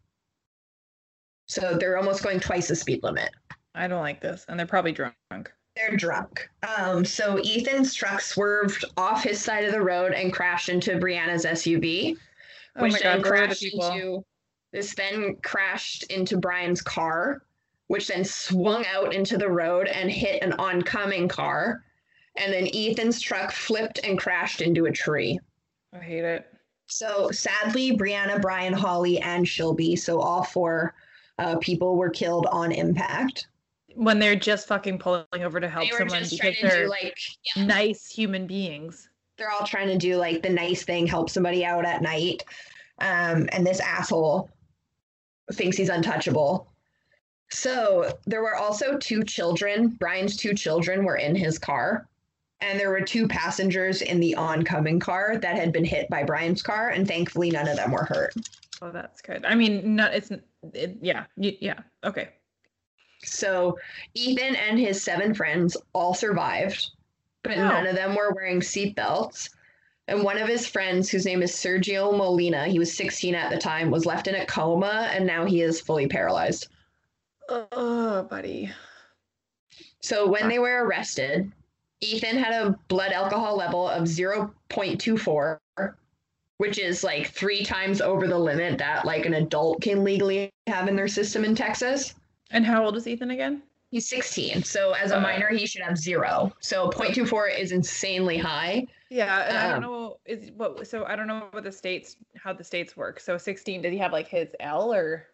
[1.46, 3.30] So they're almost going twice the speed limit.
[3.74, 5.14] I don't like this, and they're probably drunk.
[5.76, 6.48] They're drunk.
[6.76, 11.44] Um, so Ethan's truck swerved off his side of the road and crashed into Brianna's
[11.44, 12.16] SUV.
[12.76, 13.90] Oh which my then god, the crashed people?
[13.90, 14.24] into
[14.72, 17.42] this then crashed into Brian's car,
[17.86, 21.84] which then swung out into the road and hit an oncoming car.
[22.38, 25.38] And then Ethan's truck flipped and crashed into a tree.
[25.92, 26.46] I hate it.
[26.86, 30.94] So sadly, Brianna, Brian, Holly, and Shelby, so all four
[31.38, 33.48] uh, people were killed on impact.
[33.94, 37.16] When they're just fucking pulling over to help They someone because they're do like
[37.56, 39.08] nice human beings.
[39.36, 42.44] they're all trying to do like the nice thing, help somebody out at night.
[43.00, 44.50] Um, and this asshole
[45.52, 46.68] thinks he's untouchable.
[47.50, 49.88] So there were also two children.
[49.88, 52.06] Brian's two children were in his car.
[52.60, 56.62] And there were two passengers in the oncoming car that had been hit by Brian's
[56.62, 56.90] car.
[56.90, 58.34] And thankfully, none of them were hurt.
[58.82, 59.44] Oh, that's good.
[59.44, 60.30] I mean, not it's
[60.72, 61.80] it, yeah, yeah.
[62.04, 62.30] Okay.
[63.24, 63.78] So
[64.14, 66.90] Ethan and his seven friends all survived,
[67.42, 69.50] but none of them were wearing seatbelts.
[70.06, 73.58] And one of his friends, whose name is Sergio Molina, he was 16 at the
[73.58, 76.68] time, was left in a coma and now he is fully paralyzed.
[77.48, 78.70] Oh, buddy.
[80.00, 81.52] So when they were arrested,
[82.00, 85.58] Ethan had a blood alcohol level of 0.24,
[86.58, 90.88] which is like three times over the limit that like an adult can legally have
[90.88, 92.14] in their system in Texas.
[92.50, 93.62] And how old is Ethan again?
[93.90, 94.64] He's 16.
[94.64, 96.52] So as a Uh, minor, he should have zero.
[96.60, 98.86] So 0.24 is insanely high.
[99.10, 102.16] Yeah, and I Um, don't know is what so I don't know what the states
[102.36, 103.20] how the states work.
[103.20, 105.28] So 16, did he have like his L or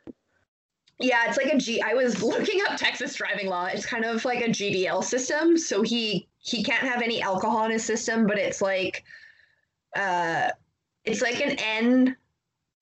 [0.99, 1.83] Yeah, it's like a G.
[1.83, 3.67] I was looking up Texas driving law.
[3.67, 5.57] It's kind of like a GDL system.
[5.59, 9.05] So he he can't have any alcohol in his system, but it's like
[9.97, 10.51] uh
[11.05, 12.17] it's like an N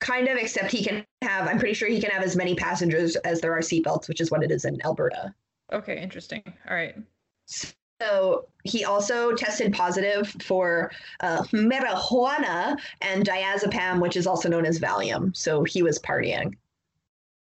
[0.01, 3.17] kind of, except he can have I'm pretty sure he can have as many passengers
[3.17, 5.35] as there are seatbelts, which is what it is in Alberta.
[5.73, 6.43] Okay, interesting.
[6.69, 6.97] All right.
[7.47, 10.91] So he also tested positive for
[11.21, 15.35] uh, marijuana and diazepam, which is also known as Valium.
[15.37, 16.57] So he was partying.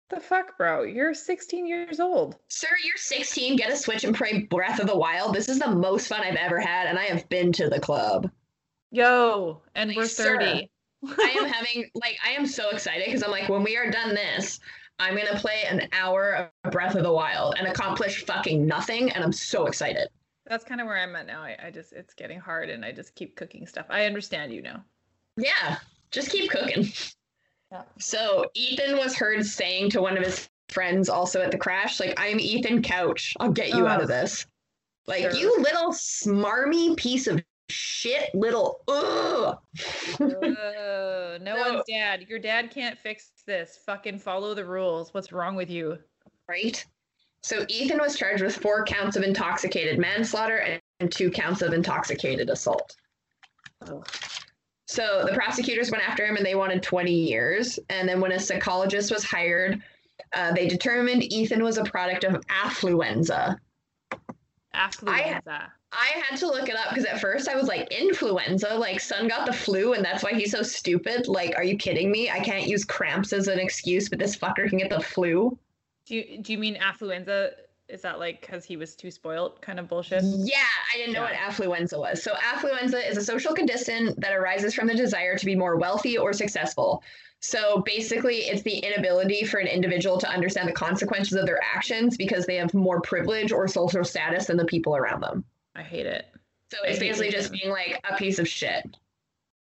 [0.09, 0.83] The fuck, bro?
[0.83, 2.35] You're 16 years old.
[2.47, 3.55] Sir, you're 16.
[3.57, 5.35] Get a Switch and play Breath of the Wild.
[5.35, 8.29] This is the most fun I've ever had, and I have been to the club.
[8.91, 10.39] Yo, and Like, we're sir.
[10.39, 10.69] 30.
[11.07, 14.15] I am having, like, I am so excited because I'm like, when we are done
[14.15, 14.59] this,
[14.97, 19.11] I'm going to play an hour of Breath of the Wild and accomplish fucking nothing,
[19.11, 20.09] and I'm so excited.
[20.47, 21.41] That's kind of where I'm at now.
[21.43, 23.85] I, I just it's getting hard and I just keep cooking stuff.
[23.89, 24.83] I understand you now.
[25.37, 25.77] Yeah,
[26.09, 26.91] just keep cooking.
[27.71, 27.83] Yeah.
[27.99, 32.13] So Ethan was heard saying to one of his friends also at the crash, like,
[32.19, 33.35] I'm Ethan Couch.
[33.39, 34.45] I'll get you out of this.
[35.07, 35.33] Like, Sure.
[35.33, 39.57] you little smarmy piece of shit, little ugh.
[40.19, 40.25] Uh,
[41.41, 42.25] no So- one's dad.
[42.27, 43.79] Your dad can't fix this.
[43.85, 45.13] Fucking follow the rules.
[45.13, 45.97] What's wrong with you?
[46.47, 46.83] right?
[47.43, 51.73] So Ethan was charged with four counts of intoxicated manslaughter and, and two counts of
[51.73, 52.95] intoxicated assault.
[53.87, 54.05] Ugh.
[54.89, 57.77] So the prosecutors went after him and they wanted 20 years.
[57.91, 59.83] And then when a psychologist was hired,
[60.33, 63.59] uh, they determined Ethan was a product of affluenza.
[64.73, 65.67] Affluenza.
[65.91, 68.73] I had to look it up because at first I was like, influenza?
[68.73, 71.27] Like, son got the flu and that's why he's so stupid?
[71.27, 72.31] Like, are you kidding me?
[72.31, 75.55] I can't use cramps as an excuse, but this fucker can get the flu.
[76.07, 77.51] Do you do you mean affluenza?
[77.89, 80.23] Is that like because he was too spoiled kind of bullshit?
[80.23, 80.57] Yeah,
[80.93, 81.47] I didn't know Yeah.
[81.47, 82.21] what affluenza was.
[82.21, 86.17] So, affluenza is a social condition that arises from the desire to be more wealthy
[86.17, 87.03] or successful.
[87.39, 92.15] So, basically, it's the inability for an individual to understand the consequences of their actions
[92.15, 95.43] because they have more privilege or social status than the people around them.
[95.75, 96.27] I hate it.
[96.71, 98.85] So, it's basically just being like a piece of shit.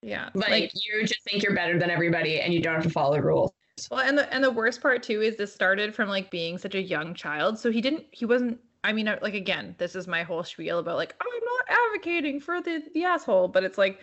[0.02, 0.30] Yeah.
[0.34, 3.22] Like, you just think you're better than everybody and you don't have to follow the
[3.22, 3.52] rules.
[3.92, 6.76] Well, and the and the worst part too is this started from like being such
[6.76, 7.60] a young child.
[7.60, 10.98] So he didn't he wasn't I mean like again, this is my whole spiel about
[10.98, 14.02] like I'm not advocating for the the asshole, but it's like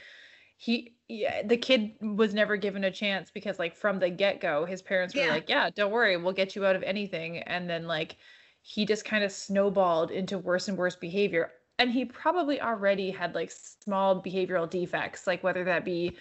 [0.57, 4.81] he yeah, the kid was never given a chance because like from the get-go his
[4.83, 5.31] parents were Yeah.
[5.31, 8.17] like, "Yeah, don't worry, we'll get you out of anything." And then like
[8.63, 11.53] he just kind of snowballed into worse and worse behavior.
[11.79, 16.17] And he probably already had like small behavioral defects, like whether that be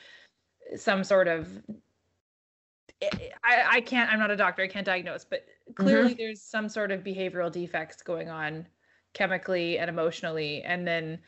[0.76, 1.62] some sort of
[3.44, 4.12] I, I can't.
[4.12, 4.64] I'm not a doctor.
[4.64, 5.84] I can't diagnose, but mm-hmm.
[5.84, 8.68] clearly there's some sort of behavioral defects going on,
[9.14, 11.20] chemically and emotionally, and then,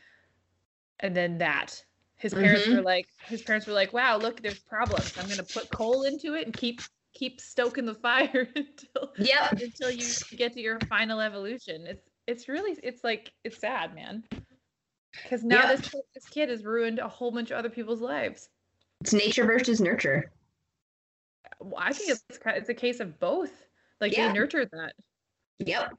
[1.00, 1.82] and then that.
[2.16, 2.44] His mm-hmm.
[2.44, 5.12] parents were like, his parents were like, "Wow, look, there's problems.
[5.18, 6.80] I'm gonna put coal into it and keep
[7.12, 9.52] keep stoking the fire until Yep.
[9.52, 10.06] until you
[10.36, 14.24] get to your final evolution." It's it's really it's like it's sad, man.
[15.22, 15.76] Because now Yeah.
[15.76, 18.48] this this kid has ruined a whole bunch of other people's lives.
[19.02, 20.32] It's nature versus nurture.
[21.76, 23.50] I think it's it's a case of both.
[24.00, 24.28] Like Yeah.
[24.28, 24.92] they nurtured that.
[25.58, 25.94] Yep.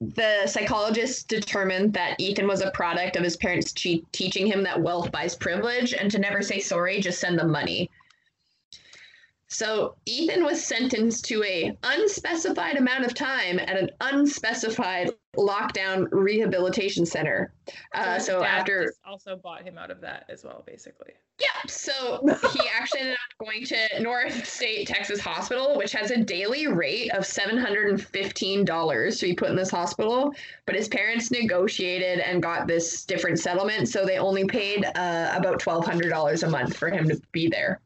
[0.00, 4.80] The psychologist determined that Ethan was a product of his parents che- teaching him that
[4.80, 7.90] wealth buys privilege and to never say sorry, just send them money.
[9.48, 17.06] So Ethan was sentenced to a unspecified amount of time at an unspecified lockdown rehabilitation
[17.06, 17.52] center.
[17.94, 21.12] Uh, so after also bought him out of that as well, basically.
[21.40, 22.20] Yeah, so
[22.52, 27.10] he actually ended up going to North State Texas Hospital, which has a daily rate
[27.12, 30.34] of $715 to be put in this hospital.
[30.66, 35.60] But his parents negotiated and got this different settlement, so they only paid uh, about
[35.60, 37.80] $1,200 a month for him to be there.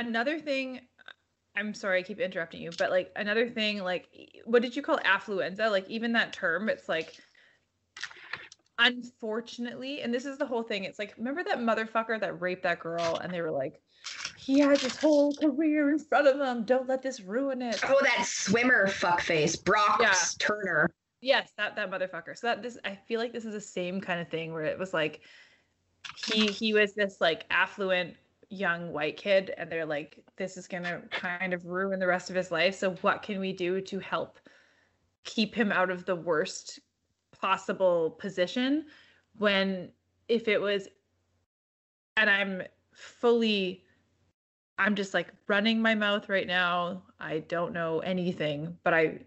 [0.00, 0.80] Another thing,
[1.54, 4.08] I'm sorry, I keep interrupting you, but like another thing, like
[4.46, 5.70] what did you call affluenza?
[5.70, 7.16] Like even that term, it's like
[8.78, 10.84] unfortunately, and this is the whole thing.
[10.84, 13.82] It's like remember that motherfucker that raped that girl, and they were like,
[14.38, 16.64] he has his whole career in front of him.
[16.64, 17.78] Don't let this ruin it.
[17.84, 20.14] Oh, that swimmer fuckface, Brock Yeah.
[20.38, 20.88] Turner.
[21.20, 22.38] Yes, that that motherfucker.
[22.38, 24.78] So that this I feel like this is the same kind of thing where it
[24.78, 25.20] was like
[26.26, 28.16] he he was this like affluent
[28.50, 32.30] young white kid and they're like this is going to kind of ruin the rest
[32.30, 32.74] of his life.
[32.74, 34.38] So what can we do to help
[35.24, 36.80] keep him out of the worst
[37.40, 38.86] possible position
[39.38, 39.90] when
[40.28, 40.88] if it was
[42.16, 43.84] and I'm fully
[44.78, 47.02] I'm just like running my mouth right now.
[47.20, 49.18] I don't know anything, but I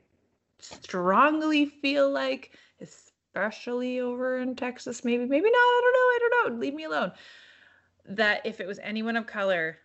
[0.57, 5.59] strongly feel like, especially over in Texas, maybe, maybe not.
[5.59, 5.99] I don't know.
[5.99, 6.59] I don't know.
[6.59, 7.11] Leave me alone.
[8.05, 9.77] That if it was anyone of color,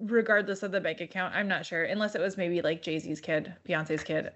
[0.00, 3.20] regardless of the bank account, I'm not sure, unless it was maybe like Jay Z's
[3.20, 4.32] kid, Beyonce's kid.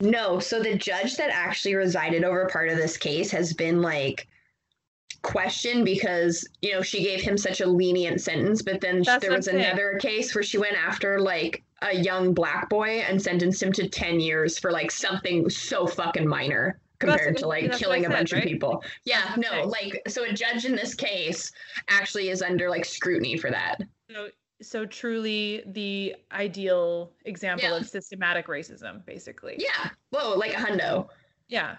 [0.00, 4.26] No, so the judge that actually resided over part of this case has been like
[5.22, 9.34] questioned because you know she gave him such a lenient sentence, but then That's there
[9.34, 9.60] was saying.
[9.60, 13.88] another case where she went after like a young black boy and sentenced him to
[13.88, 16.80] ten years for like something so fucking minor
[17.10, 18.42] compared to like that's what I killing a said, bunch right?
[18.44, 18.84] of people.
[19.04, 21.52] Yeah, That's what no, like so a judge in this case
[21.88, 23.78] actually is under like scrutiny for that.
[24.10, 24.28] So,
[24.60, 27.76] so truly the ideal example Yeah.
[27.76, 29.56] of systematic racism, basically.
[29.58, 31.08] Yeah, whoa, like a hundo.
[31.48, 31.76] Yeah.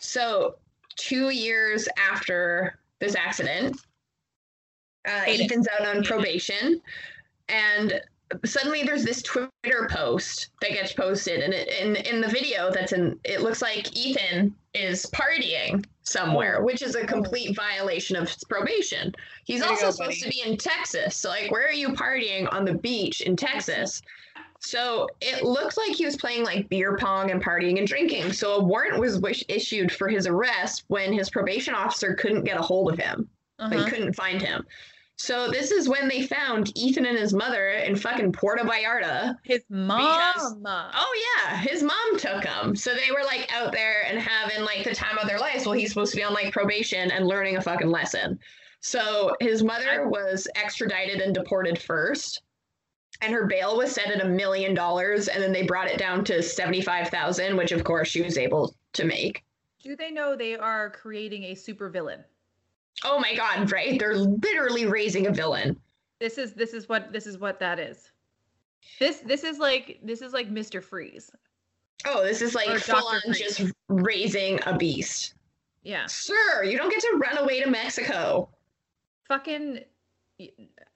[0.00, 0.56] So,
[0.96, 3.80] two years after this accident,
[5.06, 5.40] uh, Hate.
[5.40, 6.80] Ethan's out on probation,
[7.48, 8.00] and
[8.44, 12.92] suddenly there's this Twitter post that gets posted, and it, in in the video that's
[12.92, 16.64] in, it looks like Ethan is partying somewhere, Oh.
[16.64, 19.14] which is a complete violation of his probation.
[19.44, 20.30] He's to also go, supposed buddy.
[20.32, 24.02] to be in Texas, so like, where are you partying on the beach in Texas?
[24.60, 28.32] So it looked like he was playing like beer pong and partying and drinking.
[28.32, 32.56] So a warrant was wish- issued for his arrest when his probation officer couldn't get
[32.56, 33.28] a hold of him.
[33.58, 33.74] Uh-huh.
[33.76, 34.64] Like couldn't find him.
[35.22, 39.36] So this is when they found Ethan and his mother in fucking Puerto Vallarta.
[39.44, 40.34] His mom.
[40.66, 42.74] Oh yeah, his mom took him.
[42.74, 45.64] So they were like out there and having like the time of their lives.
[45.64, 48.36] Well, he's supposed to be on like probation and learning a fucking lesson.
[48.80, 52.42] So his mother was extradited and deported first.
[53.20, 56.24] And her bail was set at a million dollars, and then they brought it down
[56.24, 59.44] to seventy-five thousand, which of course she was able to make.
[59.84, 62.24] Do they know they are creating a supervillain?
[63.04, 63.98] Oh my god, right?
[63.98, 65.78] They're literally raising a villain.
[66.20, 68.12] This is this is what this is what that is.
[68.98, 70.82] This this is like this is like Mr.
[70.82, 71.30] Freeze.
[72.06, 73.38] Oh, this is like full on Freeze.
[73.38, 75.34] just raising a beast.
[75.82, 76.06] Yeah.
[76.06, 78.48] Sir, you don't get to run away to Mexico.
[79.28, 79.80] Fucking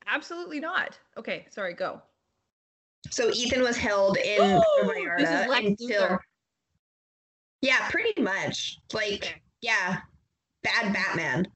[0.07, 0.99] absolutely not.
[1.17, 2.01] Okay, sorry, go.
[3.11, 6.19] So Ethan was held in this Vallarta until.
[7.63, 8.79] Yeah, pretty much.
[8.93, 9.99] Like, yeah,
[10.63, 11.47] bad Batman.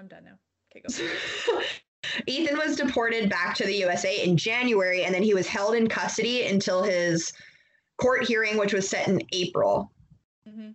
[0.00, 0.38] I'm done now.
[0.74, 1.60] Okay, go.
[2.26, 5.88] Ethan was deported back to the USA in January, and then he was held in
[5.88, 7.34] custody until his
[7.98, 9.92] court hearing, which was set in April.
[10.48, 10.70] hmm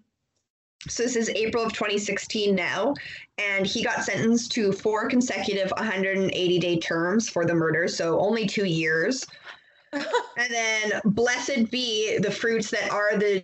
[0.88, 2.94] So this is April of 2016 now,
[3.40, 8.46] and he got sentenced to four consecutive 180 day terms for the murder, so only
[8.46, 9.26] two years.
[9.92, 10.04] and
[10.52, 13.44] then, blessed be the fruits that are the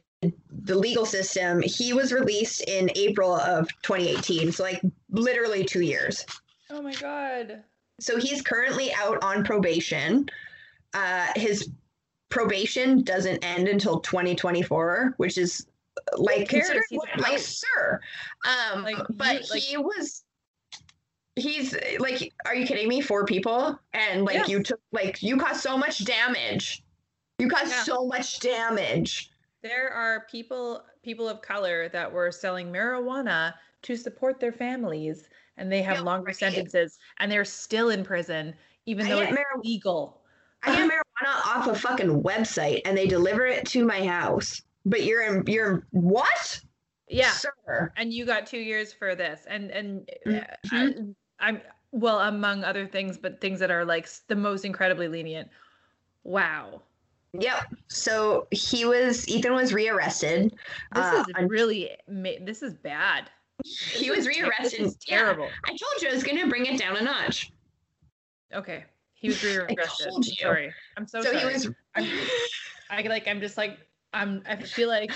[0.64, 1.62] the legal system.
[1.62, 6.26] He was released in April of 2018, so like literally two years.
[6.70, 7.64] Oh my god.
[8.00, 10.30] So he's currently out on probation.
[10.94, 11.70] uh, his
[12.30, 16.52] probation doesn't end until 2024, which is uh, like
[17.18, 18.00] like sir.
[18.74, 20.24] Um, Like, but you- like- he was.
[21.38, 23.00] He's like, are you kidding me?
[23.02, 26.84] Four people, and like you took like you caused so much damage.
[27.40, 27.84] You caused Yeah.
[27.84, 29.31] so much damage.
[29.64, 33.54] There are people people of color that were selling marijuana
[33.84, 36.36] to support their families and they have Yeah, longer right.
[36.36, 38.54] sentences and they're still in prison
[38.86, 40.22] even I though it's marijuana- legal.
[40.64, 40.90] I get
[41.24, 44.62] marijuana off a fucking website, and they deliver it to my house.
[44.86, 46.60] But you're in, you're in- what?
[47.08, 47.32] Yeah.
[47.32, 47.92] sir.
[47.98, 50.32] And you got 2 years for this and and uh,
[50.68, 51.16] Mhm.
[51.40, 55.50] I, I'm well among other things but things that are like the most incredibly lenient.
[56.24, 56.82] Wow.
[57.34, 57.76] Yep.
[57.88, 60.52] So he was Ethan was rearrested.
[60.94, 63.30] This Uh, is really this is bad.
[63.64, 64.82] he This was rearrested.
[64.82, 65.18] This is Yeah.
[65.20, 65.50] terrible.
[65.64, 67.52] I told you I was gonna bring it down a notch.
[68.54, 68.86] Okay.
[69.14, 70.08] He was rearrested.
[70.10, 70.36] told I'm you.
[70.42, 70.74] sorry.
[70.98, 71.40] I'm so, So, sorry.
[71.40, 71.66] he was.
[71.96, 72.08] I'm-
[72.90, 73.78] I like I'm just like
[74.14, 75.12] I'm I feel like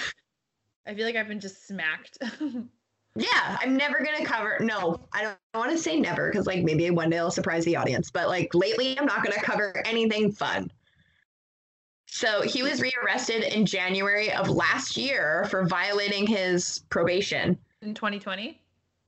[0.87, 2.17] I feel like I've been just smacked.
[3.17, 4.57] Yeah, I'm never gonna cover.
[4.59, 7.77] No, I don't want to say never because like maybe one day I'll surprise the
[7.77, 8.11] audience.
[8.11, 10.69] But like lately, I'm not gonna cover anything fun.
[12.15, 17.57] So he was rearrested in January of last year for violating his probation.
[17.81, 18.61] In 2020.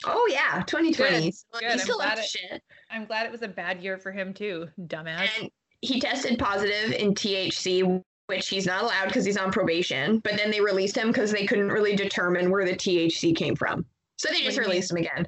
[0.03, 1.22] Oh yeah, 2020.
[1.28, 2.62] Good, So good, He I'm still glad it- shit.
[2.91, 5.30] I'm glad it was a bad year for him too, dumbass.
[5.39, 5.49] And
[5.80, 10.20] he tested positive in THC, which he's not allowed because he's on probation.
[10.20, 13.86] But then they released him because they couldn't really determine where the THC came from.
[14.18, 14.68] So they just mean?
[14.68, 15.26] released him again.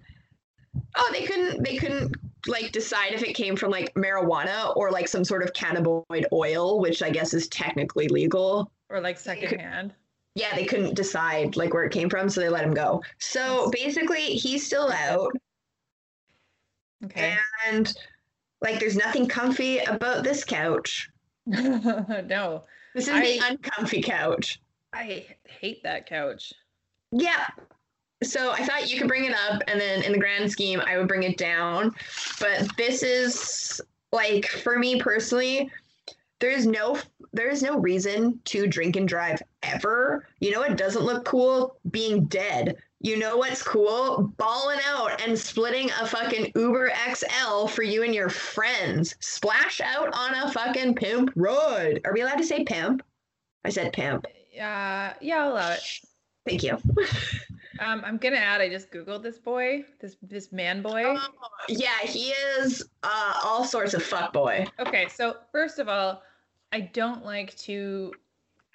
[0.98, 1.64] Oh, they couldn't.
[1.64, 2.14] They couldn't
[2.48, 6.80] like decide if it came from like marijuana or like some sort of cannabinoid oil,
[6.80, 8.72] which I guess is technically legal.
[8.90, 9.94] or like secondhand.
[10.36, 13.04] Yeah, they couldn't decide like where it came from, so they let him go.
[13.18, 15.36] So basically, he's still out,
[17.06, 17.36] Okay.
[17.68, 17.94] and
[18.62, 21.10] like, there's nothing comfy about this couch.
[21.46, 22.64] no.
[22.96, 24.60] This is I- the uncomfy couch.
[24.94, 26.52] I hate that couch.
[27.12, 27.46] Yeah.
[28.24, 30.98] So I thought you could bring it up, and then in the grand scheme, I
[30.98, 31.96] would bring it down.
[32.40, 35.72] But this is like for me personally,
[36.40, 36.98] there's no
[37.32, 40.28] there's no reason to drink and drive ever.
[40.40, 41.78] You know what doesn't look cool?
[41.92, 42.76] Being dead.
[43.02, 44.34] You know what's cool?
[44.38, 49.16] Balling out and splitting a fucking Uber XL for you and your friends.
[49.22, 52.02] Splash out on a fucking pimp road.
[52.04, 53.02] Are we allowed to say pimp?
[53.64, 54.26] I said pimp.
[54.56, 55.82] Uh, yeah, I'll allow it.
[56.46, 56.78] Thank you.
[57.80, 58.62] Um, I'm gonna add.
[58.62, 61.04] I just googled this boy, this this man boy.
[61.06, 61.28] Oh,
[61.70, 64.68] yeah, he is uh, all sorts of fuck boy.
[64.80, 66.22] Okay, so first of all,
[66.74, 68.14] I don't like to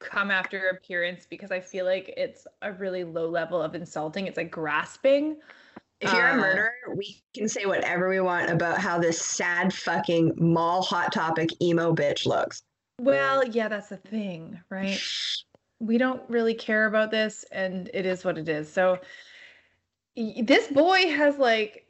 [0.00, 4.26] come after appearance because I feel like it's a really low level of insulting.
[4.26, 5.36] It's like grasping.
[6.00, 9.72] If you're Uh, a murderer, we can say whatever we want about how this sad
[9.72, 12.62] fucking mall hot topic emo bitch looks.
[13.00, 15.00] Well, yeah, that's the thing, right?
[15.84, 18.72] We don't really care about this, and it is what it is.
[18.72, 19.00] So
[20.16, 21.86] this boy has like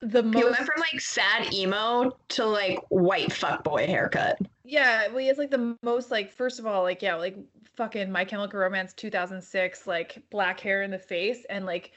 [0.00, 0.44] the He most.
[0.44, 4.38] went from like sad emo to like white fuck boy haircut.
[4.64, 7.36] Yeah, well, he has like the most like first of all, like yeah, like
[7.76, 11.92] fucking My Chemical Romance 2006, like black hair in the face and like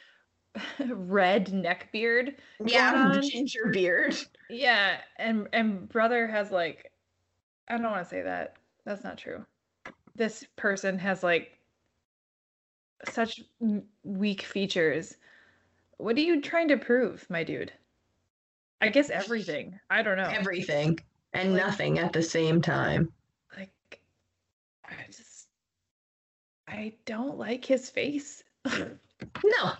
[0.89, 2.37] red neck beard.
[2.63, 3.21] Yeah, going the on.
[3.21, 4.15] ginger beard.
[4.49, 6.91] Yeah, and and brother has like
[7.67, 8.57] I don't want to say that.
[8.85, 9.45] That's not true.
[10.19, 11.57] This person has like
[13.09, 13.41] such
[14.03, 15.15] weak features.
[15.95, 17.71] What are you trying to prove, my dude?
[18.81, 19.79] I guess everything.
[19.89, 20.23] I don't know.
[20.29, 20.99] Everything
[21.31, 23.13] and Like- nothing at the same time.
[23.57, 24.01] like
[24.83, 25.47] I just
[26.67, 28.43] I don't like his face.
[29.43, 29.73] No.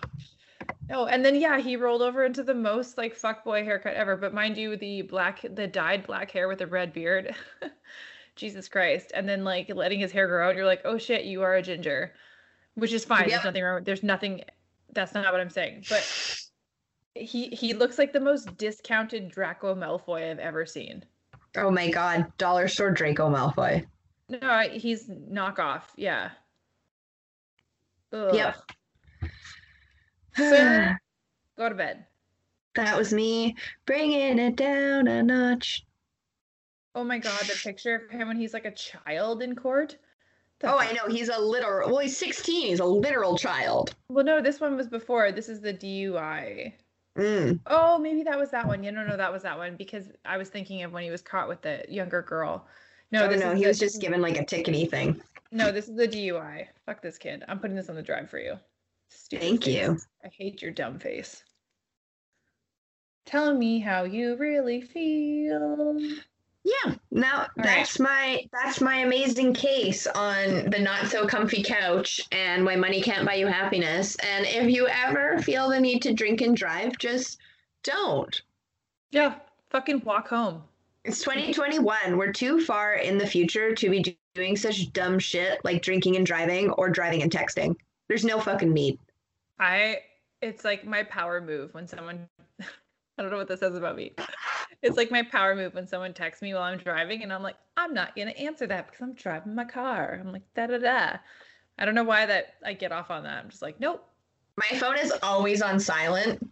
[0.90, 4.16] no, and then yeah, he rolled over into the most like fuckboy haircut ever.
[4.16, 7.34] But mind you, the black the dyed black hair with the red beard.
[8.40, 9.12] Jesus Christ.
[9.14, 11.62] And then like letting his hair grow out, you're like, oh shit, you are a
[11.62, 12.12] ginger.
[12.74, 13.28] Which is fine.
[13.28, 13.30] Yep.
[13.30, 14.42] There's nothing wrong with there's nothing
[14.92, 15.84] that's not what I'm saying.
[15.88, 16.40] But
[17.14, 21.04] he he looks like the most discounted Draco Malfoy I've ever seen.
[21.56, 23.84] Oh my god, dollar store Draco Malfoy.
[24.28, 25.82] No, he's knockoff.
[25.96, 26.30] Yeah.
[28.12, 28.34] Ugh.
[28.34, 28.56] Yep.
[31.58, 32.06] Go to bed.
[32.76, 35.84] that was me bringing it down a notch.
[36.94, 39.96] Oh my god, the picture of him when he's like a child in court.
[40.58, 41.06] The Oh, I know.
[41.08, 41.88] He's a literal.
[41.88, 42.66] Well, he's 16.
[42.68, 43.94] He's a literal child.
[44.08, 45.32] Well, no, this one was before.
[45.32, 46.74] This is the DUI.
[47.16, 47.60] Mm.
[47.66, 48.82] Oh, maybe that was that one.
[48.82, 51.22] Yeah, no, no, that was that one because I was thinking of when he was
[51.22, 52.66] caught with the younger girl.
[53.12, 55.20] No, oh no, he the- was just given like a tickety thing.
[55.52, 56.66] No, this is the DUI.
[56.86, 57.42] Fuck this kid.
[57.48, 58.54] I'm putting this on the drive for you.
[59.08, 59.74] Stupid Thank face.
[59.74, 59.98] you.
[60.24, 61.42] I hate your dumb face.
[63.26, 65.98] Tell me how you really feel.
[66.64, 66.94] Yeah.
[67.10, 72.76] Now that's my that's my amazing case on the not so comfy couch and why
[72.76, 74.16] money can't buy you happiness.
[74.16, 77.38] And if you ever feel the need to drink and drive, just
[77.82, 78.40] don't.
[79.10, 79.34] Yeah,
[79.70, 80.62] fucking walk home.
[81.04, 82.16] It's 2021.
[82.16, 86.26] We're too far in the future to be doing such dumb shit like drinking and
[86.26, 87.74] driving or driving and texting.
[88.08, 88.98] There's no fucking need.
[89.58, 90.00] I
[90.42, 92.28] it's like my power move when someone
[92.60, 94.12] I don't know what this says about me.
[94.82, 97.56] It's like my power move when someone texts me while I'm driving and I'm like,
[97.76, 100.18] I'm not gonna answer that because I'm driving my car.
[100.20, 101.16] I'm like da da da.
[101.78, 103.42] I don't know why that I get off on that.
[103.42, 104.06] I'm just like, nope.
[104.56, 106.46] My phone is always on silent.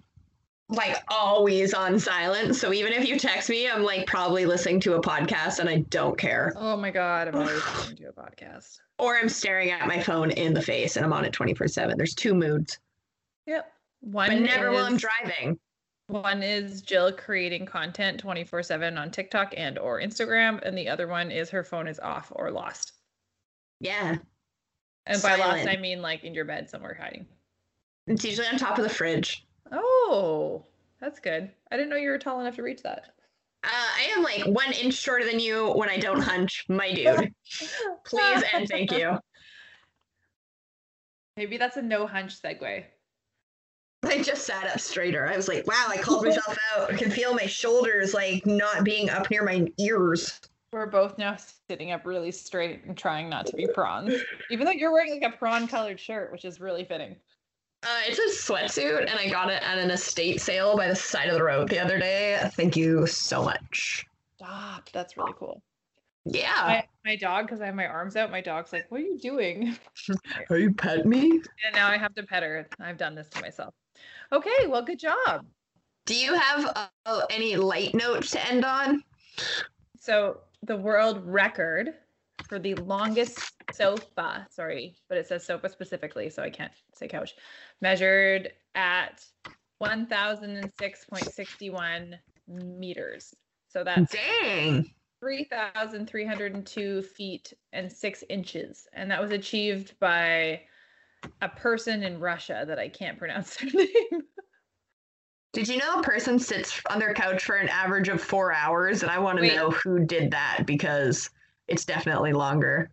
[0.71, 2.55] Like always on silent.
[2.57, 5.79] So even if you text me, I'm like probably listening to a podcast and I
[5.89, 6.53] don't care.
[6.57, 8.81] Oh my god, I'm always listening to a podcast.
[8.99, 11.97] Or I'm staring at my phone in the face and I'm on it 24 7.
[11.97, 12.79] There's two moods.
[13.47, 13.73] Yep.
[14.01, 15.59] One But never while I'm driving.
[16.09, 21.31] One is Jill creating content 24/7 on TikTok and or Instagram and the other one
[21.31, 22.95] is her phone is off or lost.
[23.79, 24.17] Yeah.
[25.05, 27.27] And by lost I mean like in your bed somewhere hiding.
[28.07, 29.47] It's usually on top of the fridge.
[29.71, 30.65] Oh,
[30.99, 31.51] that's good.
[31.71, 33.11] I didn't know you were tall enough to reach that.
[33.63, 37.35] Uh, I am like one inch shorter than you when I don't hunch, my dude.
[38.07, 39.19] Please and thank you.
[41.37, 42.85] Maybe that's a no hunch segue.
[44.05, 45.27] I just sat up straighter.
[45.27, 46.93] I was like, wow, I called myself out.
[46.93, 50.41] I can feel my shoulders like not being up near my ears.
[50.73, 51.37] We're both now
[51.69, 54.15] sitting up really straight and trying not to be prawns.
[54.51, 57.17] Even though you're wearing like a prawn colored shirt, which is really fitting.
[57.85, 61.29] Uh, it's a sweatsuit, and I got it at an estate sale by the side
[61.29, 62.39] of the road the other day.
[62.55, 64.05] Thank you so much.
[64.37, 64.91] Stop.
[64.93, 65.63] That's really cool.
[66.25, 66.85] Yeah.
[67.05, 69.19] My, my dog, because I have my arms out, my dog's like, What are you
[69.19, 69.77] doing?
[70.51, 71.31] Are you pet me?
[71.31, 72.69] And now I have to pet her.
[72.81, 73.75] I've done this to myself.
[74.33, 75.47] Okay, well, good job.
[76.07, 79.03] Do you have uh, any light notes to end on?
[79.99, 81.95] So the world record
[82.49, 87.35] for the longest sofa, sorry, but it says sofa specifically, so I can't say couch,
[87.81, 89.25] measured at
[89.83, 92.15] 1006.61
[92.49, 93.35] meters.
[93.69, 94.91] So that's Dang.
[95.21, 98.87] 3,302 feet and six inches.
[98.93, 100.61] And that was achieved by
[101.43, 104.23] a person in Russia that I can't pronounce their name.
[105.53, 109.03] Did you know a person sits on their couch for an average of four hours?
[109.03, 109.57] And I want to Wait.
[109.57, 111.31] know who did that because
[111.69, 112.91] it's definitely longer.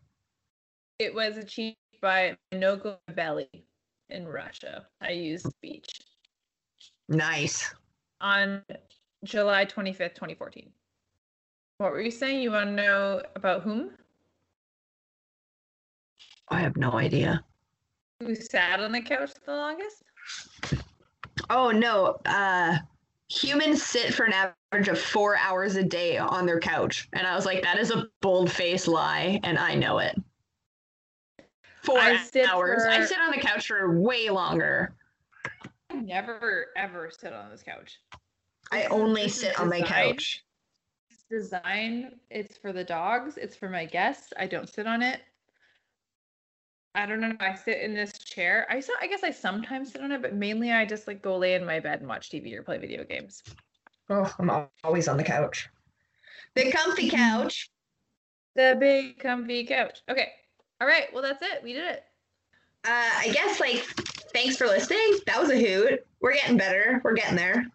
[0.98, 3.50] It was achieved by Nogo Belly
[4.10, 4.86] in Russia.
[5.02, 5.90] I used speech.
[7.10, 7.74] Nice.
[8.22, 8.64] on
[9.26, 10.72] July 25th, 2014.
[11.78, 12.42] What were you saying?
[12.42, 13.92] You want to know about whom?
[16.50, 17.44] I have no idea.
[18.26, 20.04] Who sat on the couch the longest?
[21.50, 22.18] Oh no.
[22.26, 22.80] Uh
[23.30, 27.08] humans sit for an average of four hours a day on their couch.
[27.14, 30.16] And I was like, that is a bold faced lie, and I know it.
[31.84, 32.20] Four I
[32.50, 32.84] hours.
[32.90, 34.96] I sit on the couch for way longer.
[35.92, 38.00] I never ever sit on this couch.
[38.72, 40.44] I only sit on my couch.
[41.12, 42.14] It's design.
[42.32, 43.38] It's for the dogs.
[43.38, 44.34] It's for my guests.
[44.38, 45.22] I don't sit on it.
[46.96, 47.34] I don't know.
[47.42, 48.66] I sit in this chair.
[48.70, 51.38] I so- I guess I sometimes sit on it, but mainly I just like go
[51.38, 53.44] lay in my bed and watch TV or play video games.
[54.10, 55.70] Oh, I'm always on the couch.
[56.56, 57.70] The comfy couch.
[58.56, 60.00] The big comfy couch.
[60.10, 60.30] Okay.
[60.80, 61.12] All right.
[61.14, 61.62] Well, that's it.
[61.64, 62.04] We did it.
[62.86, 63.84] Uh, I guess like
[64.34, 65.20] thanks for listening.
[65.28, 66.06] That was a hoot.
[66.22, 67.02] We're getting better.
[67.04, 67.66] We're getting there.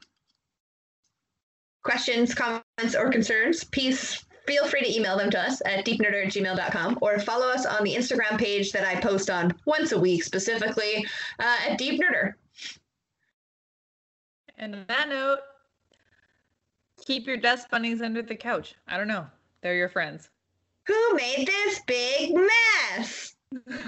[1.82, 6.32] Questions, comments, or concerns, please feel free to email them to us at deepnerder at
[6.32, 10.24] gmail.com or follow us on the Instagram page that I post on once a week
[10.24, 11.06] specifically
[11.38, 12.34] uh, at Deep Nerder.
[14.58, 15.38] And on that note,
[17.06, 18.74] keep your dust bunnies under the couch.
[18.88, 19.24] I don't know.
[19.62, 20.30] They're your friends.
[20.88, 23.36] Who made this big mess?
[23.68, 23.86] it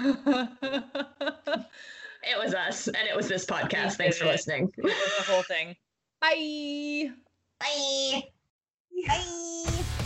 [2.37, 3.97] was us, and it was this podcast.
[3.97, 4.29] Thanks for it.
[4.29, 4.71] listening.
[4.77, 5.75] was the whole thing.
[6.21, 7.11] Bye.
[7.59, 8.23] Bye.
[9.07, 10.02] Bye.